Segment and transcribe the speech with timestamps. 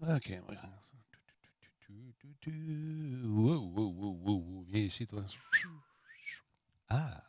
[0.00, 0.40] OK.
[4.68, 5.24] Viens ici, toi.
[6.88, 7.22] Ah,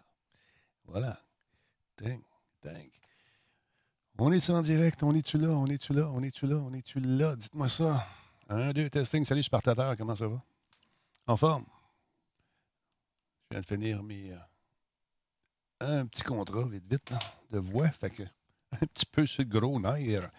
[0.85, 1.19] voilà.
[4.17, 5.01] On est-tu en direct?
[5.01, 5.49] On est-tu là?
[5.49, 6.09] On est-tu là?
[6.09, 6.55] On est-tu là?
[6.57, 7.35] On est-tu là?
[7.35, 8.05] Dites-moi ça.
[8.49, 9.25] Un, deux, testing.
[9.25, 9.95] Salut, Spartateur.
[9.97, 10.43] Comment ça va?
[11.25, 11.65] En forme?
[13.49, 14.33] Je viens de finir mes.
[14.33, 17.13] Euh, un petit contrat, vite, vite,
[17.49, 17.89] de voix.
[17.89, 18.23] Fait que,
[18.81, 20.29] un petit peu le gros nerf,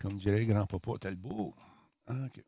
[0.00, 1.54] comme dirait grand-papa Talbot.
[2.08, 2.44] OK.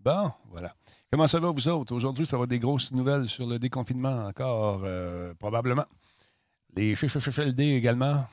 [0.00, 0.74] Bon, voilà.
[1.10, 1.94] Comment ça va, vous autres?
[1.94, 5.84] Aujourd'hui, ça va des grosses nouvelles sur le déconfinement encore, euh, probablement.
[6.74, 8.26] Les LD également.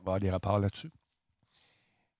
[0.00, 0.90] On va avoir des rapports là-dessus.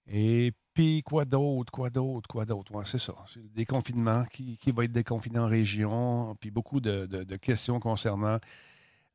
[0.06, 2.75] Et puis, quoi d'autre, quoi d'autre, quoi d'autre?
[2.75, 3.14] Ouais, c'est ça.
[3.27, 8.38] C'est le déconfinement, qui, va être déconfiné en région, puis beaucoup de, questions concernant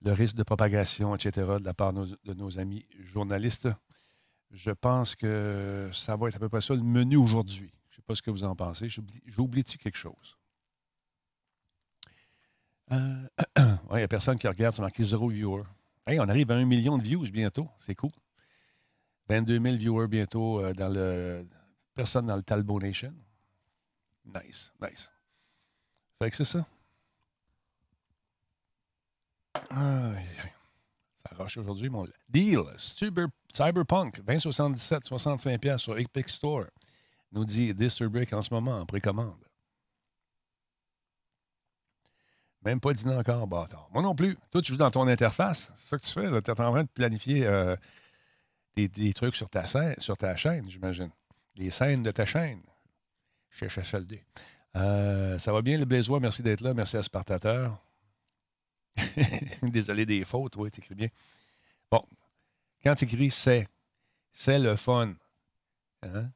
[0.01, 3.67] le risque de propagation, etc., de la part de nos amis journalistes.
[4.51, 8.15] Je pense que ça va être à peu près ça le menu aujourd'hui sais pas
[8.15, 8.87] ce que vous en pensez.
[9.25, 10.37] J'oublie-tu quelque chose?
[12.91, 13.27] Euh,
[13.91, 15.63] il n'y a personne qui regarde, c'est marqué zéro viewer.
[16.07, 17.69] Hey, on arrive à un million de views bientôt.
[17.77, 18.11] C'est cool.
[19.27, 21.45] 22 000 viewers bientôt euh, dans le.
[21.93, 23.13] Personne dans le Talbot Nation.
[24.25, 25.11] Nice, nice.
[26.17, 26.65] Fait que c'est ça.
[29.69, 30.13] ça
[31.39, 32.61] roche aujourd'hui, mon deal.
[33.53, 36.65] Cyberpunk, 2077, 65$ sur Epic Store
[37.31, 39.37] nous dit Disturbic en ce moment en précommande.
[42.63, 43.89] Même pas dîner encore, bâtard.
[43.93, 44.37] Moi non plus.
[44.51, 45.71] Toi, tu joues dans ton interface.
[45.75, 46.41] C'est ça que tu fais.
[46.41, 47.75] Tu es en train de planifier euh,
[48.75, 51.11] des, trucs sur ta, chaîne, j'imagine.
[51.55, 52.61] Les scènes de ta chaîne.
[53.49, 54.23] Chez HSLD.
[54.75, 56.19] Euh, ça va bien, le Bézois?
[56.19, 56.73] Merci d'être là.
[56.73, 57.81] Merci à Spartateur.
[59.63, 60.55] Désolé des fautes.
[60.57, 61.09] Oui, écris bien.
[61.91, 62.03] Bon.
[62.83, 63.67] Quand tu écris c'est,
[64.31, 65.13] c'est le fun.
[66.03, 66.31] Hein?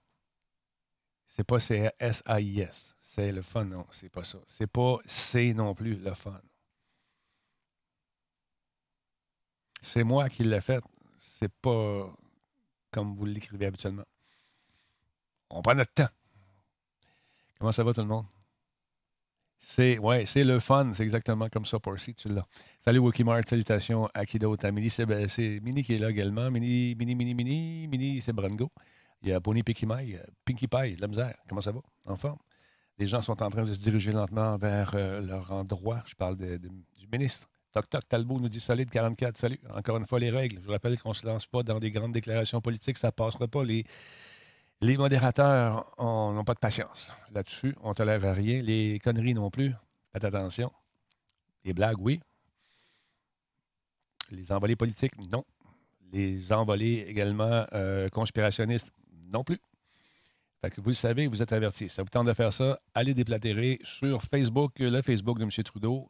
[1.30, 2.96] C'est pas S-A-I-S.
[3.00, 4.38] C'est le fun, non, c'est pas ça.
[4.46, 6.40] C'est pas C non plus, le fun.
[9.82, 10.84] C'est moi qui l'ai fait.
[11.18, 12.14] C'est pas
[12.92, 14.06] comme vous l'écrivez habituellement.
[15.50, 16.10] On prend notre temps.
[17.60, 18.26] Comment ça va tout le monde?
[19.66, 22.46] C'est ouais, c'est le fun, c'est exactement comme ça pour si tu l'as.
[22.82, 24.66] Salut Wikimart, salutations à qui d'autre?
[24.66, 25.06] À Mini, c'est
[25.62, 26.52] Mini qui est là également.
[26.52, 28.70] Mini, Mini, Mini, Mini, Mini, c'est Brango.
[29.22, 31.34] Il y a Bonnie Pinkie Pie, Pinkie Pie, la misère.
[31.48, 31.80] Comment ça va?
[32.06, 32.40] En forme?
[33.00, 36.04] Les gens sont en train de se diriger lentement vers euh, leur endroit.
[36.08, 37.48] Je parle du ministre.
[37.72, 39.38] Toc Toc Talbot nous dit solide 44.
[39.38, 39.62] Salut.
[39.74, 40.58] Encore une fois, les règles.
[40.60, 42.98] Je vous rappelle qu'on ne se lance pas dans des grandes déclarations politiques.
[42.98, 43.64] Ça ne passera pas.
[43.64, 43.86] Les,
[44.84, 47.74] les modérateurs n'ont pas de patience là-dessus.
[47.82, 48.62] On ne tolère rien.
[48.62, 49.74] Les conneries non plus.
[50.12, 50.72] Faites attention.
[51.64, 52.20] Les blagues, oui.
[54.30, 55.46] Les envolées politiques, non.
[56.12, 58.92] Les envolées également euh, conspirationnistes,
[59.32, 59.60] non plus.
[60.62, 61.90] Fait que vous le savez, vous êtes avertis.
[61.90, 65.50] Ça vous tente de faire ça, allez déplatérer sur Facebook, le Facebook de M.
[65.50, 66.10] Trudeau,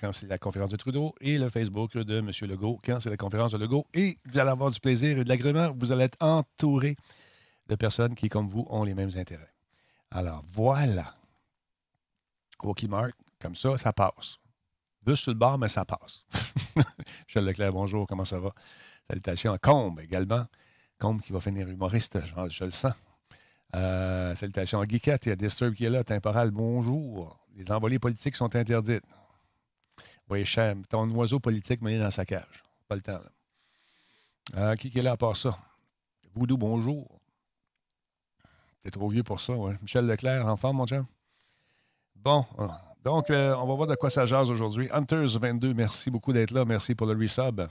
[0.00, 2.30] quand c'est la conférence de Trudeau, et le Facebook de M.
[2.42, 3.86] Legault, quand c'est la conférence de Legault.
[3.94, 5.74] Et vous allez avoir du plaisir et de l'agrément.
[5.78, 6.96] Vous allez être entouré
[7.68, 9.52] de personnes qui, comme vous, ont les mêmes intérêts.
[10.10, 11.14] Alors, voilà.
[12.62, 14.38] Wookie Mark, comme ça, ça passe.
[15.06, 16.24] Juste sur le bord, mais ça passe.
[17.26, 18.52] Michel Leclerc, bonjour, comment ça va?
[19.08, 20.44] Salutations à Combe également.
[20.98, 22.94] Combe qui va finir humoriste, je, le sens.
[23.76, 26.02] Euh, salutations à Guiquette, il y a Disturb qui est là.
[26.02, 27.38] Temporal, bonjour.
[27.54, 29.04] Les envolées politiques sont interdites.
[30.28, 32.62] Oui, cher, ton oiseau politique m'a dans sa cage.
[32.86, 33.20] Pas le temps.
[34.56, 35.56] Euh, qui, est là à part ça?
[36.34, 37.20] Voodoo, bonjour.
[38.90, 39.74] Trop vieux pour ça, ouais.
[39.82, 41.04] Michel Leclerc, en forme, mon chum?
[42.16, 42.66] Bon, euh,
[43.04, 44.86] donc, on va voir de quoi ça jase aujourd'hui.
[44.88, 46.64] Hunters22, merci beaucoup d'être là.
[46.64, 47.62] Merci pour le resub.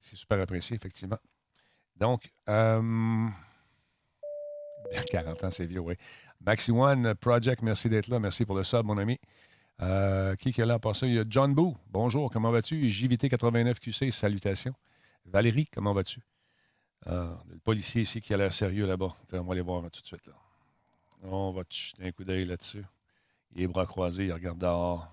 [0.00, 1.18] C'est super apprécié, effectivement.
[1.96, 3.28] Donc, 40 euh,
[5.42, 5.94] ans, c'est vieux, oui.
[6.44, 8.18] Maxi One Project, merci d'être là.
[8.18, 9.18] Merci pour le sub, mon ami.
[9.80, 11.06] Euh, qui est là pour ça?
[11.06, 11.76] Il y a John Boo.
[11.90, 12.90] Bonjour, comment vas-tu?
[12.90, 14.74] JVT89QC, salutations.
[15.24, 16.20] Valérie, comment vas-tu?
[17.08, 19.08] Euh, le policier ici qui a l'air sérieux là-bas.
[19.32, 20.26] On va aller voir tout de suite.
[20.26, 20.34] Là.
[21.24, 22.84] On va jeter un coup d'œil là-dessus.
[23.54, 25.08] Il est bras croisés, il regarde dehors.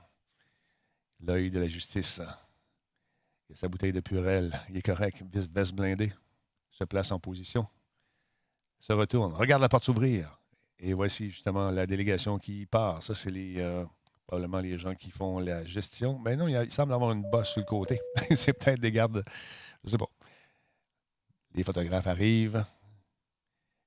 [1.22, 2.22] L'œil de la justice.
[3.50, 4.58] Il a sa bouteille de purelle.
[4.70, 5.24] Il est correct.
[5.34, 6.14] Veste blindée
[6.80, 7.66] se place en position,
[8.80, 10.40] se retourne, regarde la porte s'ouvrir.
[10.80, 13.04] Et voici justement la délégation qui part.
[13.04, 13.84] Ça, c'est euh,
[14.26, 16.18] probablement les gens qui font la gestion.
[16.20, 18.00] Mais non, il, semble avoir une bosse sur le côté.
[18.36, 19.26] c'est peut-être des gardes.
[19.84, 20.09] Je sais pas.
[21.56, 22.64] Les photographes arrivent.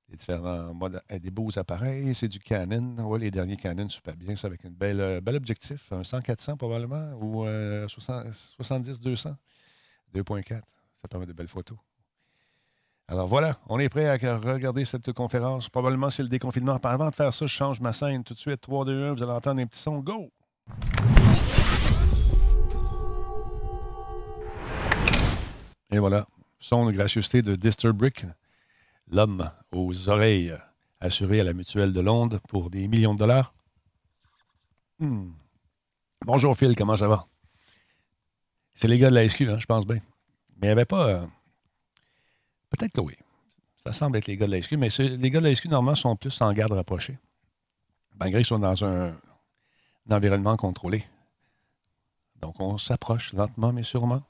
[0.09, 2.13] Les différents modes, euh, des beaux appareils.
[2.13, 3.15] C'est du Canon.
[3.15, 4.35] Les derniers Canon super bien.
[4.35, 5.91] Ça avec un bel, euh, bel objectif.
[5.91, 7.13] Un 100-400 probablement.
[7.21, 9.35] Ou 70-200.
[10.13, 10.61] 2.4.
[10.95, 11.77] Ça permet de belles photos.
[13.09, 15.67] Alors voilà, on est prêt à regarder cette conférence.
[15.67, 16.79] Probablement c'est le déconfinement.
[16.83, 18.61] Avant de faire ça, je change ma scène tout de suite.
[18.61, 19.99] 3, 2, 1, vous allez entendre un petit son.
[19.99, 20.31] Go!
[25.91, 26.25] Et voilà,
[26.63, 28.25] son gracieuseté de Disturbrick,
[29.11, 30.55] l'homme aux oreilles
[31.01, 33.53] assuré à la Mutuelle de Londres pour des millions de dollars.
[34.97, 35.31] Hmm.
[36.25, 37.27] Bonjour Phil, comment ça va?
[38.75, 39.99] C'est les gars de la SQ, hein, je pense bien.
[40.55, 41.09] Mais il n'y avait pas.
[41.09, 41.27] Euh,
[42.69, 43.15] peut-être que oui.
[43.85, 45.95] Ça semble être les gars de la SQ, mais les gars de la SQ, normalement,
[45.95, 47.19] sont plus en garde rapprochée.
[48.17, 49.15] Malgré qu'ils sont dans un, un,
[50.15, 51.03] environnement contrôlé.
[52.39, 54.23] Donc, on s'approche lentement, mais sûrement.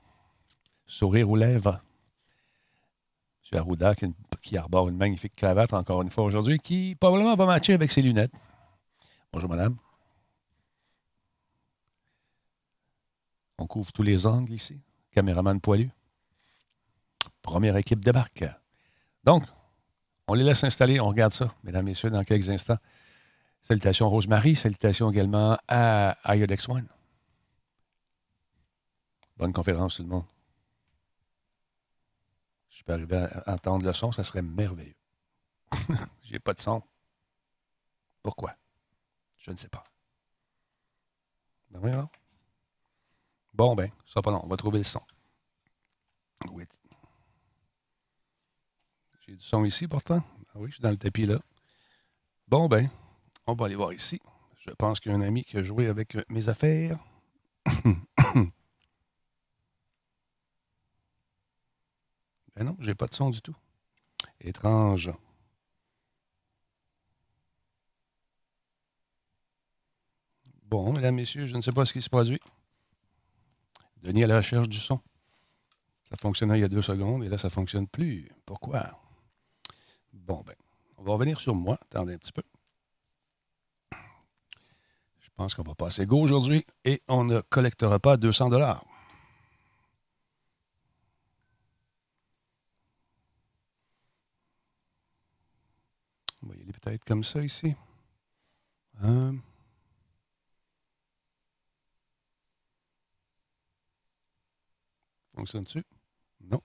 [0.88, 1.80] Sourire aux lèvres.
[3.52, 3.60] M.
[3.60, 4.06] Arruda, qui,
[4.42, 8.02] qui, arbore une magnifique cravate, encore une fois aujourd'hui, qui probablement va matcher avec ses
[8.02, 8.34] lunettes.
[9.32, 9.76] Bonjour, madame.
[13.58, 14.80] On couvre tous les angles ici.
[15.12, 15.90] Caméraman poilu.
[17.42, 18.46] Première équipe débarque.
[19.24, 19.44] Donc,
[20.28, 21.00] on les laisse installer.
[21.00, 22.78] On regarde ça, mesdames, messieurs, dans quelques instants.
[23.62, 24.56] Salutations Rosemary.
[24.56, 26.88] Salutations également à Iodex One.
[29.38, 30.33] Bonne conférence, tout le monde.
[32.74, 34.96] Je peux arriver à entendre le son, ça serait merveilleux.
[36.24, 36.82] J'ai pas de son.
[38.24, 38.56] Pourquoi?
[39.38, 39.84] Je ne sais pas.
[41.70, 42.10] Ben
[43.54, 44.42] Bon, ben, ça pas long.
[44.44, 45.02] On va trouver le son.
[46.52, 46.66] Oui.
[49.28, 50.24] J'ai du son ici pourtant.
[50.50, 51.38] Ah oui, je suis dans le tapis là.
[52.48, 52.90] Bon, ben,
[53.46, 54.20] on va aller voir ici.
[54.66, 56.98] Je pense qu'il y a un ami qui a joué avec mes affaires.
[62.56, 63.56] Ben non, j'ai pas de son du tout.
[64.40, 65.12] Étrange.
[70.64, 72.40] Bon, mesdames, messieurs, je ne sais pas ce qui se produit.
[74.02, 75.00] Denis à la recherche du son.
[76.10, 78.30] Ça fonctionnait il y a deux secondes et là, ça ne fonctionne plus.
[78.46, 78.84] Pourquoi?
[80.12, 80.56] Bon, ben,
[80.98, 81.78] on va revenir sur moi.
[81.84, 82.44] Attendez un petit peu.
[85.20, 88.84] Je pense qu'on va passer go aujourd'hui et on ne collectera pas 200 dollars.
[96.44, 97.76] On va y aller peut-être comme ça ici.
[99.04, 99.34] Euh,
[105.36, 105.84] Fonctionne-tu?
[106.42, 106.62] Non.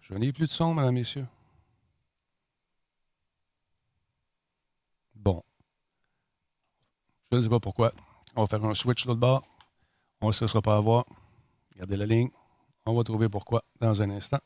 [0.00, 1.26] Je n'ai plus de son, mesdames, messieurs.
[5.14, 5.42] Bon.
[7.30, 7.92] Je ne sais pas pourquoi.
[8.36, 9.46] On va faire un switch de l'autre bord.
[10.20, 11.04] On ne se laissera pas avoir.
[11.76, 12.30] Gardez la ligne.
[12.86, 14.40] On va trouver pourquoi dans un instant.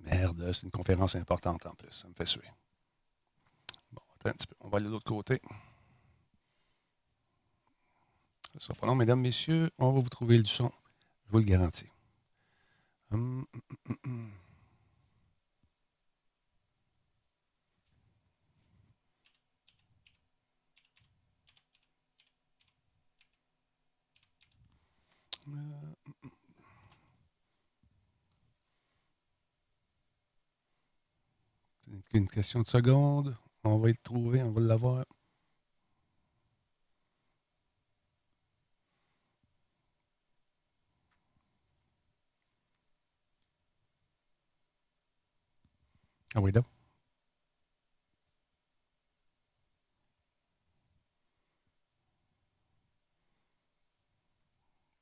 [0.00, 1.92] Merde, c'est une conférence importante en plus.
[1.92, 2.50] Ça me fait suer.
[3.92, 4.56] Bon, attends un petit peu.
[4.60, 5.40] On va aller de l'autre côté.
[8.58, 9.70] Sera pas mesdames, messieurs.
[9.78, 10.70] On va vous trouver le son.
[11.26, 11.86] Je vous le garantis.
[13.10, 14.30] Hum, hum, hum,
[32.12, 33.36] une question de seconde.
[33.64, 35.04] On va le trouver, on va l'avoir.
[46.34, 46.64] Ah oui, donc.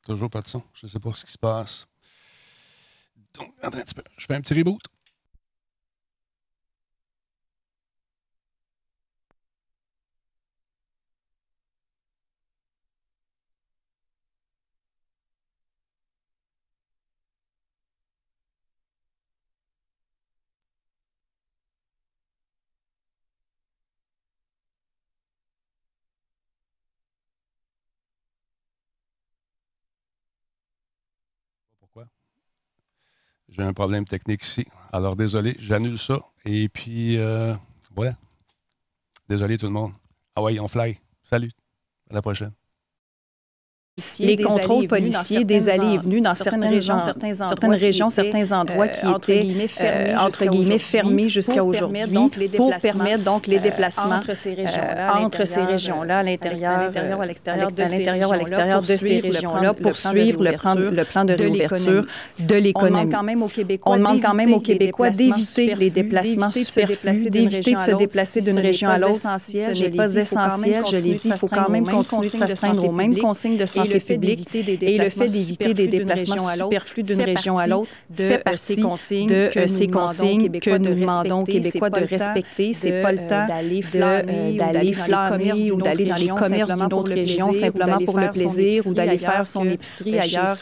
[0.06, 0.62] Toujours pas de son.
[0.74, 1.86] Je ne sais pas ce qui se passe.
[3.34, 4.02] Donc, attends un petit peu.
[4.16, 4.82] Je fais un petit reboot.
[33.56, 34.66] J'ai un problème technique ici.
[34.92, 36.18] Alors, désolé, j'annule ça.
[36.44, 37.54] Et puis, euh,
[37.94, 38.14] voilà.
[39.30, 39.92] Désolé tout le monde.
[40.34, 41.00] Ah ouais, on fly.
[41.22, 41.50] Salut.
[42.10, 42.52] À la prochaine
[44.18, 48.52] les contrôles policiers des allées et venues dans certaines régions, certains endroits, certaines régions, certains
[48.52, 52.02] endroits qui étaient entre guillemets fermés jusqu'à aujourd'hui
[52.56, 56.72] pour permettre donc les déplacements entre ces régions-là, entre ces régions-là, à l'intérieur,
[57.20, 62.04] à l'extérieur, à l'intérieur, à l'extérieur de ces régions-là, pour suivre le plan, de réouverture
[62.38, 62.96] de l'économie.
[62.96, 67.74] On demande quand même aux Québécois, quand même aux Québécois d'éviter les déplacements superflus, d'éviter
[67.74, 69.20] de se déplacer d'une région à l'autre.
[69.40, 72.92] Ce n'est pas essentiel, je l'ai dit, il faut quand même continuer de s'astreindre aux
[72.92, 77.58] mêmes consignes de santé santé publique et le fait d'éviter des déplacements superflus d'une région
[77.58, 82.72] à l'autre de ces consignes de ces consignes que nous demandons aux Québécois de respecter.
[82.72, 87.98] C'est pas le temps d'aller flâner ou d'aller dans les commerces d'une autre région simplement
[87.98, 90.58] pour le plaisir ou d'aller faire son épicerie ailleurs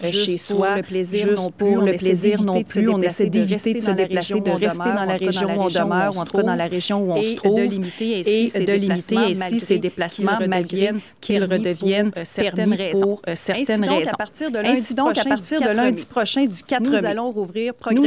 [0.00, 0.76] que chez soi.
[0.82, 2.88] Juste pour le plaisir non plus.
[2.88, 6.20] On essaie d'éviter de se déplacer, de rester dans la région où on demeure ou
[6.20, 9.78] en tout cas dans la région où on se trouve et de limiter ainsi ces
[9.78, 12.55] déplacements malgré qu'ils redeviennent permis
[12.92, 14.16] pour certaines raisons.
[14.64, 17.06] Ainsi donc, à partir de lundi prochain du 4 mai, nous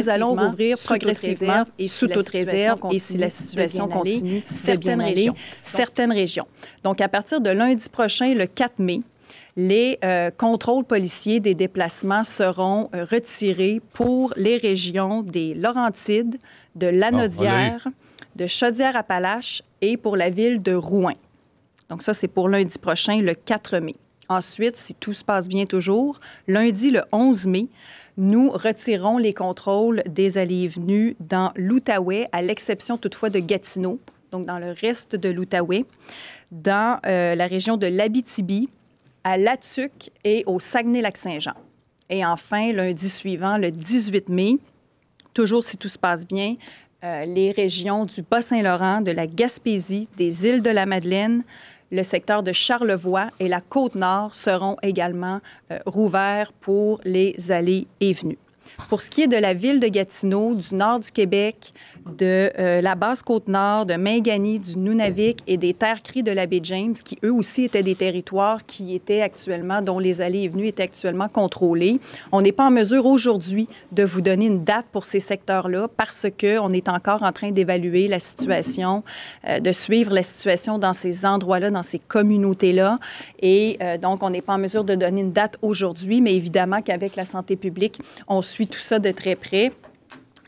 [0.10, 5.36] allons rouvrir progressivement et sous toute réserve et si la situation continue certaines régions.
[5.63, 6.48] Certaines régions.
[6.84, 9.01] Donc, à partir de lundi prochain, le 4 mai,
[9.56, 16.38] les euh, contrôles policiers des déplacements seront euh, retirés pour les régions des Laurentides,
[16.75, 17.88] de Lanaudière,
[18.36, 21.15] de Chaudière-Appalaches et pour la ville de Rouen.
[21.89, 23.96] Donc ça, c'est pour lundi prochain, le 4 mai.
[24.29, 27.67] Ensuite, si tout se passe bien toujours, lundi le 11 mai,
[28.15, 34.00] nous retirons les contrôles des allées et venues dans l'Outaouais, à l'exception toutefois de Gatineau,
[34.31, 35.86] donc dans le reste de l'Outaouais,
[36.51, 38.69] dans euh, la région de l'Abitibi,
[39.24, 41.55] à Latuc et au Saguenay-Lac-Saint-Jean.
[42.09, 44.57] Et enfin, lundi suivant, le 18 mai,
[45.33, 46.55] toujours si tout se passe bien,
[47.03, 51.43] euh, les régions du Bas-Saint-Laurent, de la Gaspésie, des îles de la Madeleine,
[51.91, 55.39] le secteur de Charlevoix et la côte nord seront également
[55.72, 58.38] euh, rouverts pour les allées et venues.
[58.88, 61.74] Pour ce qui est de la ville de Gatineau, du nord du Québec,
[62.09, 66.45] de euh, la basse Côte-Nord, de Mingani, du Nunavik et des terres cries de la
[66.45, 70.49] baie James, qui eux aussi étaient des territoires qui étaient actuellement, dont les allées et
[70.49, 71.99] venues étaient actuellement contrôlées.
[72.31, 76.27] On n'est pas en mesure aujourd'hui de vous donner une date pour ces secteurs-là parce
[76.39, 79.03] qu'on est encore en train d'évaluer la situation,
[79.47, 82.99] euh, de suivre la situation dans ces endroits-là, dans ces communautés-là.
[83.41, 86.81] Et euh, donc, on n'est pas en mesure de donner une date aujourd'hui, mais évidemment
[86.81, 89.71] qu'avec la santé publique, on suit tout ça de très près.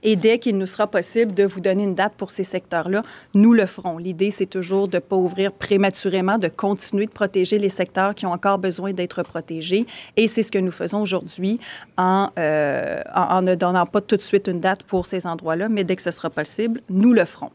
[0.03, 3.03] Et dès qu'il nous sera possible de vous donner une date pour ces secteurs-là,
[3.33, 3.97] nous le ferons.
[3.97, 8.25] L'idée, c'est toujours de ne pas ouvrir prématurément, de continuer de protéger les secteurs qui
[8.25, 9.85] ont encore besoin d'être protégés.
[10.17, 11.59] Et c'est ce que nous faisons aujourd'hui
[11.97, 15.83] en, euh, en, ne donnant pas tout de suite une date pour ces endroits-là, mais
[15.83, 17.51] dès que ce sera possible, nous le ferons.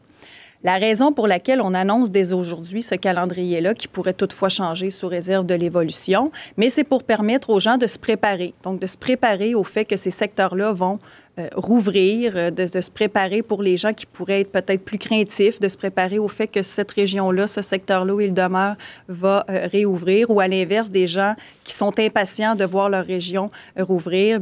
[0.63, 5.07] La raison pour laquelle on annonce dès aujourd'hui ce calendrier-là, qui pourrait toutefois changer sous
[5.07, 8.97] réserve de l'évolution, mais c'est pour permettre aux gens de se préparer, donc de se
[8.97, 10.99] préparer au fait que ces secteurs-là vont
[11.39, 15.59] euh, rouvrir, euh, de, se préparer pour les gens qui pourraient être peut-être plus craintifs,
[15.59, 18.75] de se préparer au fait que cette région-là, ce secteur-là où il demeure,
[19.07, 23.51] va euh, réouvrir, ou à l'inverse, des gens qui sont impatients de voir leur région
[23.77, 24.39] rouvrir,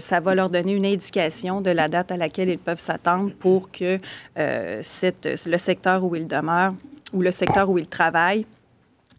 [0.00, 3.70] ça va leur donner une indication de la date à laquelle ils peuvent s'attendre pour
[3.70, 3.98] que
[4.36, 6.74] le secteur où ils demeurent
[7.12, 8.46] ou le secteur où ils travaillent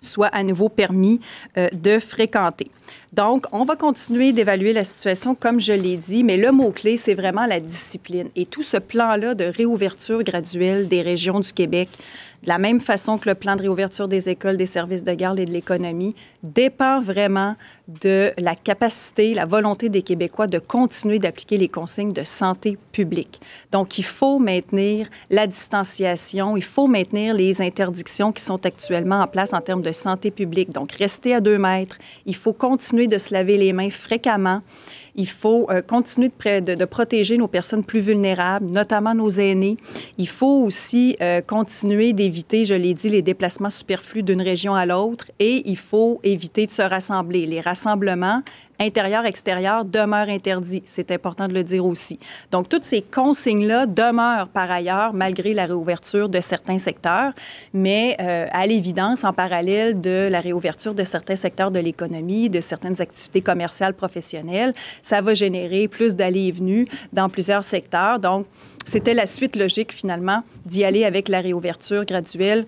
[0.01, 1.22] soit à nouveau permis
[1.56, 2.70] de fréquenter.
[3.13, 7.13] Donc, on va continuer d'évaluer la situation, comme je l'ai dit, mais le mot-clé, c'est
[7.13, 8.30] vraiment la discipline.
[8.36, 11.90] Et tout ce plan-là de réouverture graduelle des régions du Québec,
[12.44, 15.40] de la même façon que le plan de réouverture des écoles, des services de garde
[15.40, 16.13] et de l'économie,
[16.44, 17.56] dépend vraiment
[17.88, 23.40] de la capacité, la volonté des Québécois de continuer d'appliquer les consignes de santé publique.
[23.72, 29.28] Donc, il faut maintenir la distanciation, il faut maintenir les interdictions qui sont actuellement en
[29.28, 30.72] place en termes de santé publique.
[30.72, 34.62] Donc, rester à deux mètres, il faut continuer de se laver les mains fréquemment.
[35.15, 39.77] Il faut euh, continuer de, de, protéger nos personnes plus vulnérables, notamment nos aînés.
[40.18, 44.86] Il faut aussi euh, continuer d'éviter, je l'ai dit, les déplacements superflus d'une région à
[44.88, 47.46] l'autre et il faut éviter de se rassembler.
[47.46, 48.42] Les rassemblements,
[48.84, 50.84] intérieur-extérieur demeure interdit.
[50.86, 52.20] C'est important de le dire aussi.
[52.52, 57.34] Donc, toutes ces consignes-là demeurent par ailleurs malgré la réouverture de certains secteurs,
[57.74, 62.62] mais euh, à l'évidence, en parallèle de la réouverture de certains secteurs de l'économie, de
[62.62, 68.20] certaines activités commerciales professionnelles, ça va générer plus d'allées et venues dans plusieurs secteurs.
[68.20, 68.46] Donc,
[68.86, 72.66] c'était la suite logique finalement d'y aller avec la réouverture graduelle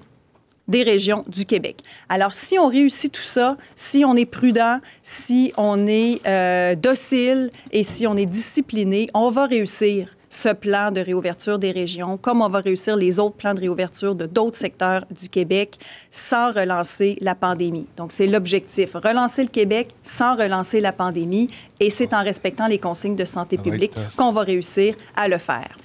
[0.68, 1.78] des régions du Québec.
[2.10, 7.52] Alors, si on réussit tout ça, si on est prudent, si on est euh, docile
[7.72, 12.42] et si on est discipliné, on va réussir ce plan de réouverture des régions, comme
[12.42, 15.78] on va réussir les autres plans de réouverture de d'autres secteurs du Québec
[16.12, 17.88] sans relancer la pandémie.
[17.96, 22.80] Donc, c'est l'objectif, relancer le Québec sans relancer la pandémie, et c'est en respectant les
[22.80, 25.78] consignes de santé publique qu'on va réussir à le faire.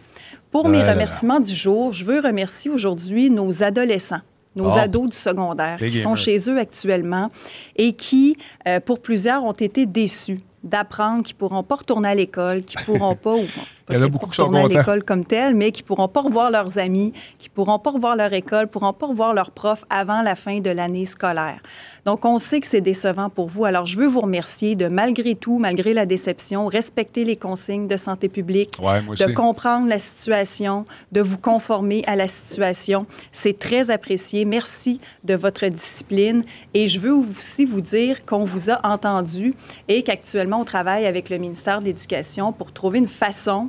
[0.51, 4.23] Pour mes remerciements du jour, je veux remercier aujourd'hui nos adolescents
[4.57, 7.31] nos ados du secondaire qui sont chez eux actuellement
[7.77, 12.15] et qui, euh, pour plusieurs, ont été déçus d'apprendre qu'ils ne pourront pas retourner à
[12.15, 13.45] l'école, qu'ils ne pourront pas, ou
[13.91, 14.65] Il y en a beaucoup qui sont contents.
[14.65, 18.17] à l'école comme telle, mais qui pourront pas revoir leurs amis, qui pourront pas revoir
[18.17, 21.61] leur école, pourront pas revoir leurs profs avant la fin de l'année scolaire.
[22.05, 23.65] Donc, on sait que c'est décevant pour vous.
[23.65, 27.97] Alors, je veux vous remercier de, malgré tout, malgré la déception, respecter les consignes de
[27.97, 33.07] santé publique, de comprendre la situation, de vous conformer à la situation.
[33.33, 34.45] C'est très apprécié.
[34.45, 36.45] Merci de votre discipline.
[36.75, 39.55] Et je veux aussi vous dire qu'on vous a entendu
[39.89, 43.69] et qu'actuellement, on travaille avec le ministère de l'Éducation pour trouver une façon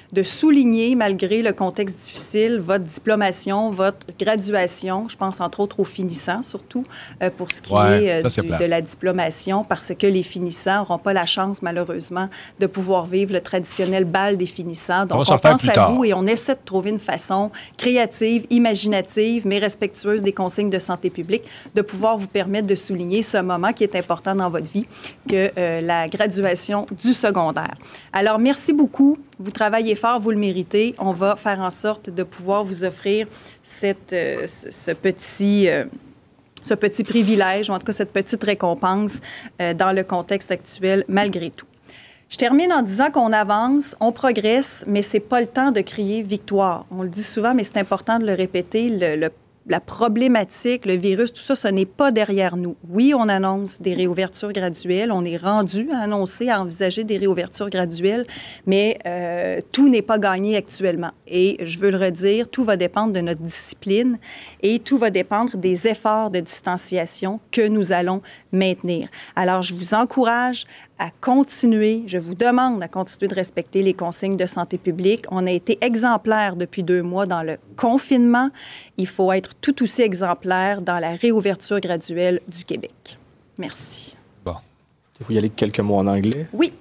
[0.13, 5.07] de souligner, malgré le contexte difficile, votre diplomation, votre graduation.
[5.07, 6.83] Je pense entre autres aux finissants, surtout,
[7.23, 11.13] euh, pour ce qui est, euh, de la diplomation, parce que les finissants n'auront pas
[11.13, 12.27] la chance, malheureusement,
[12.59, 15.05] de pouvoir vivre le traditionnel bal des finissants.
[15.05, 19.59] Donc, on, pense à vous et on essaie de trouver une façon créative, imaginative, mais
[19.59, 23.83] respectueuse des consignes de santé publique, de pouvoir vous permettre de souligner ce moment qui
[23.83, 24.85] est important dans votre vie,
[25.29, 27.75] que euh, la graduation du secondaire.
[28.11, 29.17] Alors, merci beaucoup.
[29.39, 30.95] Vous travaillez vous le méritez.
[30.97, 33.27] On va faire en sorte de pouvoir vous offrir
[33.61, 35.69] cette, euh, ce, petit...
[35.69, 35.85] Euh,
[36.63, 39.19] ce petit privilège, ou en tout cas cette petite récompense
[39.59, 41.65] euh, dans le contexte actuel, malgré tout.
[42.29, 46.21] Je termine en disant qu'on avance, on progresse, mais c'est pas le temps de crier
[46.21, 46.85] victoire.
[46.91, 48.91] On le dit souvent, mais c'est important de le répéter.
[48.91, 49.31] Le
[49.67, 52.75] la problématique, le virus, tout ça, ce n'est pas derrière nous.
[52.89, 55.11] Oui, on annonce des réouvertures graduelles.
[55.11, 58.25] On est rendu à annoncer, à envisager des réouvertures graduelles,
[58.65, 61.11] mais euh, tout n'est pas gagné actuellement.
[61.27, 64.17] Et je veux le redire, tout va dépendre de notre discipline
[64.63, 69.09] et tout va dépendre des efforts de distanciation que nous allons maintenir.
[69.35, 70.65] Alors, je vous encourage
[71.01, 75.25] à continuer, je vous demande à continuer de respecter les consignes de santé publique.
[75.31, 78.51] On a été exemplaire depuis deux mois dans le confinement.
[78.97, 83.17] Il faut être tout aussi exemplaire dans la réouverture graduelle du Québec.
[83.57, 84.15] Merci.
[84.45, 84.53] Bon.
[85.19, 86.45] Vous y aller quelques mots en anglais?
[86.53, 86.71] Oui.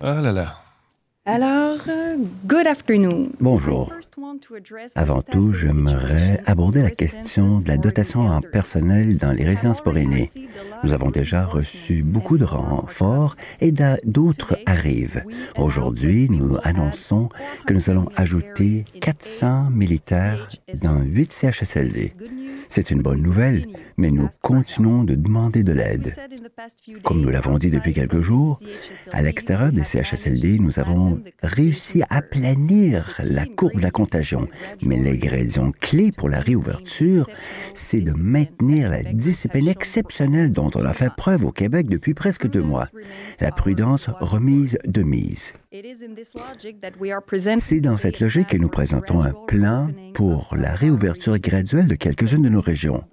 [0.00, 0.54] Ah là là.
[1.26, 3.28] Alors, euh, good afternoon.
[3.40, 3.92] Bonjour.
[4.94, 9.98] Avant tout, j'aimerais aborder la question de la dotation en personnel dans les résidences pour
[9.98, 10.30] aînés.
[10.82, 13.70] Nous avons déjà reçu beaucoup de renforts et
[14.04, 15.22] d'autres arrivent.
[15.58, 17.28] Aujourd'hui, nous annonçons
[17.66, 20.48] que nous allons ajouter 400 militaires
[20.82, 22.14] dans 8 CHSLD.
[22.70, 26.14] C'est une bonne nouvelle, mais nous continuons de demander de l'aide.
[27.02, 28.60] Comme nous l'avons dit depuis quelques jours,
[29.10, 34.46] à l'extérieur des CHSLD, nous avons réussi à planir la courbe de la contagion,
[34.82, 37.28] mais l'ingrédient clé pour la réouverture,
[37.74, 42.48] c'est de maintenir la discipline exceptionnelle dont on a fait preuve au Québec depuis presque
[42.48, 42.86] deux mois,
[43.40, 45.54] la prudence remise de mise.
[47.58, 52.42] C'est dans cette logique que nous présentons un plan pour la réouverture graduelle de quelques-unes
[52.42, 53.04] de nos régions.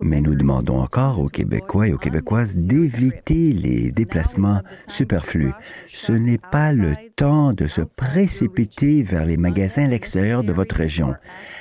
[0.00, 5.52] Mais nous demandons encore aux Québécois et aux Québécoises d'éviter les déplacements superflus.
[5.88, 10.76] Ce n'est pas le temps de se précipiter vers les magasins à l'extérieur de votre
[10.76, 11.14] région.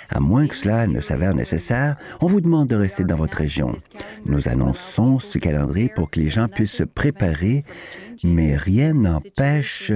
[0.10, 3.76] À moins que cela ne s'avère nécessaire, on vous demande de rester dans votre région.
[4.26, 7.64] Nous annonçons ce calendrier pour que les gens puissent se préparer
[8.24, 9.92] mais rien n'empêche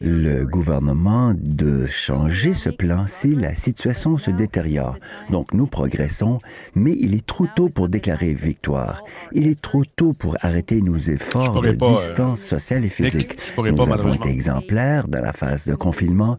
[0.00, 4.98] le gouvernement de changer ce plan si la situation se détériore.
[5.30, 6.38] Donc nous progressons,
[6.74, 9.02] mais il est trop tôt pour déclarer victoire.
[9.32, 13.38] Il est trop tôt pour arrêter nos efforts de euh, distance sociale et physique.
[13.56, 16.38] nous avons été exemplaires dans la phase de confinement.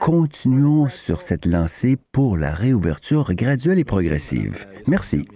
[0.00, 4.66] Continuons sur cette lancée pour la réouverture graduelle et progressive.
[4.86, 5.26] Merci.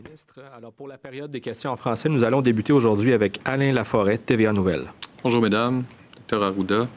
[0.56, 4.18] Alors pour la période des questions en français, nous allons débuter aujourd'hui avec Alain Laforêt,
[4.18, 4.84] TVA Nouvelle.
[5.24, 5.84] Bonjour, mesdames.
[6.14, 6.88] Docteur Arruda.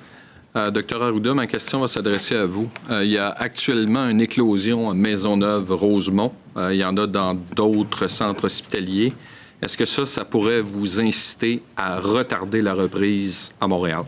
[0.55, 2.69] Euh, docteur Arruda, ma question va s'adresser à vous.
[2.89, 6.31] Euh, il y a actuellement une éclosion à Maisonneuve-Rosemont.
[6.55, 9.11] Euh, il y en a dans d'autres centres hospitaliers.
[9.61, 14.03] Est-ce que ça, ça pourrait vous inciter à retarder la reprise à Montréal?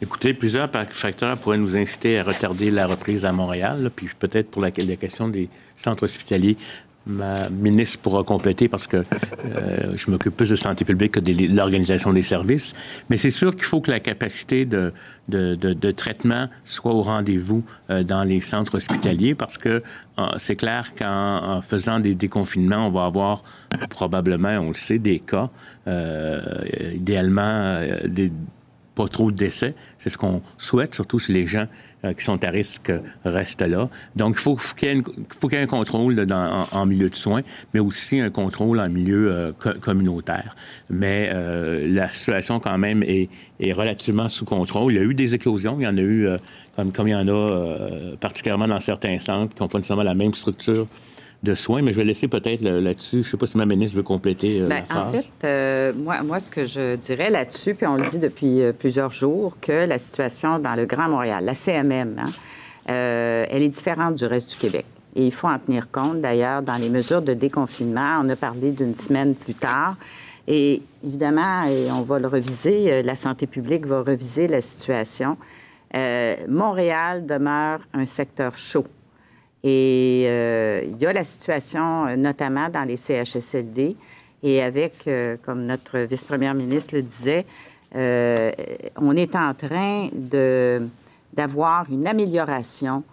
[0.00, 3.88] Écoutez, plusieurs facteurs pourraient nous inciter à retarder la reprise à Montréal.
[3.94, 6.56] puis peut-être pour la, la, question des centres hospitaliers,
[7.06, 11.54] ma ministre pourra compléter parce que euh, je m'occupe plus de santé publique que de
[11.54, 12.74] l'organisation des services.
[13.10, 14.92] Mais c'est sûr qu'il faut que la capacité de,
[15.28, 19.82] de, de, traitement soit au rendez-vous euh, dans les centres hospitaliers parce que
[20.18, 23.42] euh, c'est clair qu'en faisant des déconfinements, on va avoir
[23.90, 25.50] probablement, on le sait, des cas,
[26.94, 28.30] idéalement des
[28.94, 29.74] pas trop de décès.
[29.98, 31.66] C'est ce qu'on souhaite, surtout si les gens
[32.04, 32.92] euh, qui sont à risque
[33.24, 33.88] restent là.
[34.16, 36.26] Donc, il faut, qu'il y, ait un contrôle
[36.72, 40.54] en, milieu de soins, mais aussi un contrôle en milieu euh, communautaire.
[40.90, 43.28] Mais euh, la situation, quand même, est,
[43.60, 44.92] est, relativement sous contrôle.
[44.92, 45.76] Il y a eu des éclosions.
[45.78, 46.28] Il y en a eu,
[46.76, 50.14] comme, comme il y en a particulièrement dans certains centres qui n'ont pas nécessairement la
[50.14, 50.86] même structure
[51.42, 53.22] de soins, mais je vais laisser peut-être là-dessus.
[53.22, 55.92] Je ne sais pas si ma ministre veut compléter euh, Bien, la En fait, euh,
[55.92, 59.56] moi, moi, ce que je dirais là-dessus, puis on le dit depuis euh, plusieurs jours,
[59.60, 62.30] que la situation dans le Grand Montréal, la CMM, hein,
[62.86, 64.86] elle est différente du reste du Québec.
[65.14, 66.20] Et il faut en tenir compte.
[66.20, 69.96] D'ailleurs, dans les mesures de déconfinement, on a parlé d'une semaine plus tard.
[70.48, 75.36] Et évidemment, et on va le reviser, la santé publique va reviser la situation.
[76.48, 78.86] Montréal demeure un secteur chaud.
[79.64, 83.96] Et euh, il y a la situation, euh, notamment dans les CHSLD,
[84.42, 87.46] et avec, euh, comme notre vice-première ministre le disait,
[87.94, 90.08] on est en train
[91.34, 93.04] d'avoir une amélioration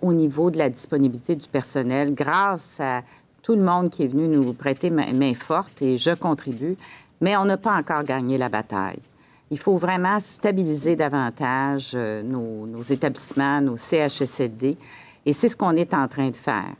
[0.00, 3.02] au niveau de la disponibilité du personnel grâce à
[3.42, 6.78] tout le monde qui est venu nous prêter main, forte et je contribue,
[7.20, 9.00] mais on n'a pas encore gagné la bataille.
[9.50, 14.78] Il faut vraiment stabiliser davantage nos, nos établissements, nos CHSLD,
[15.26, 16.72] et c'est ce qu'on est en train de faire.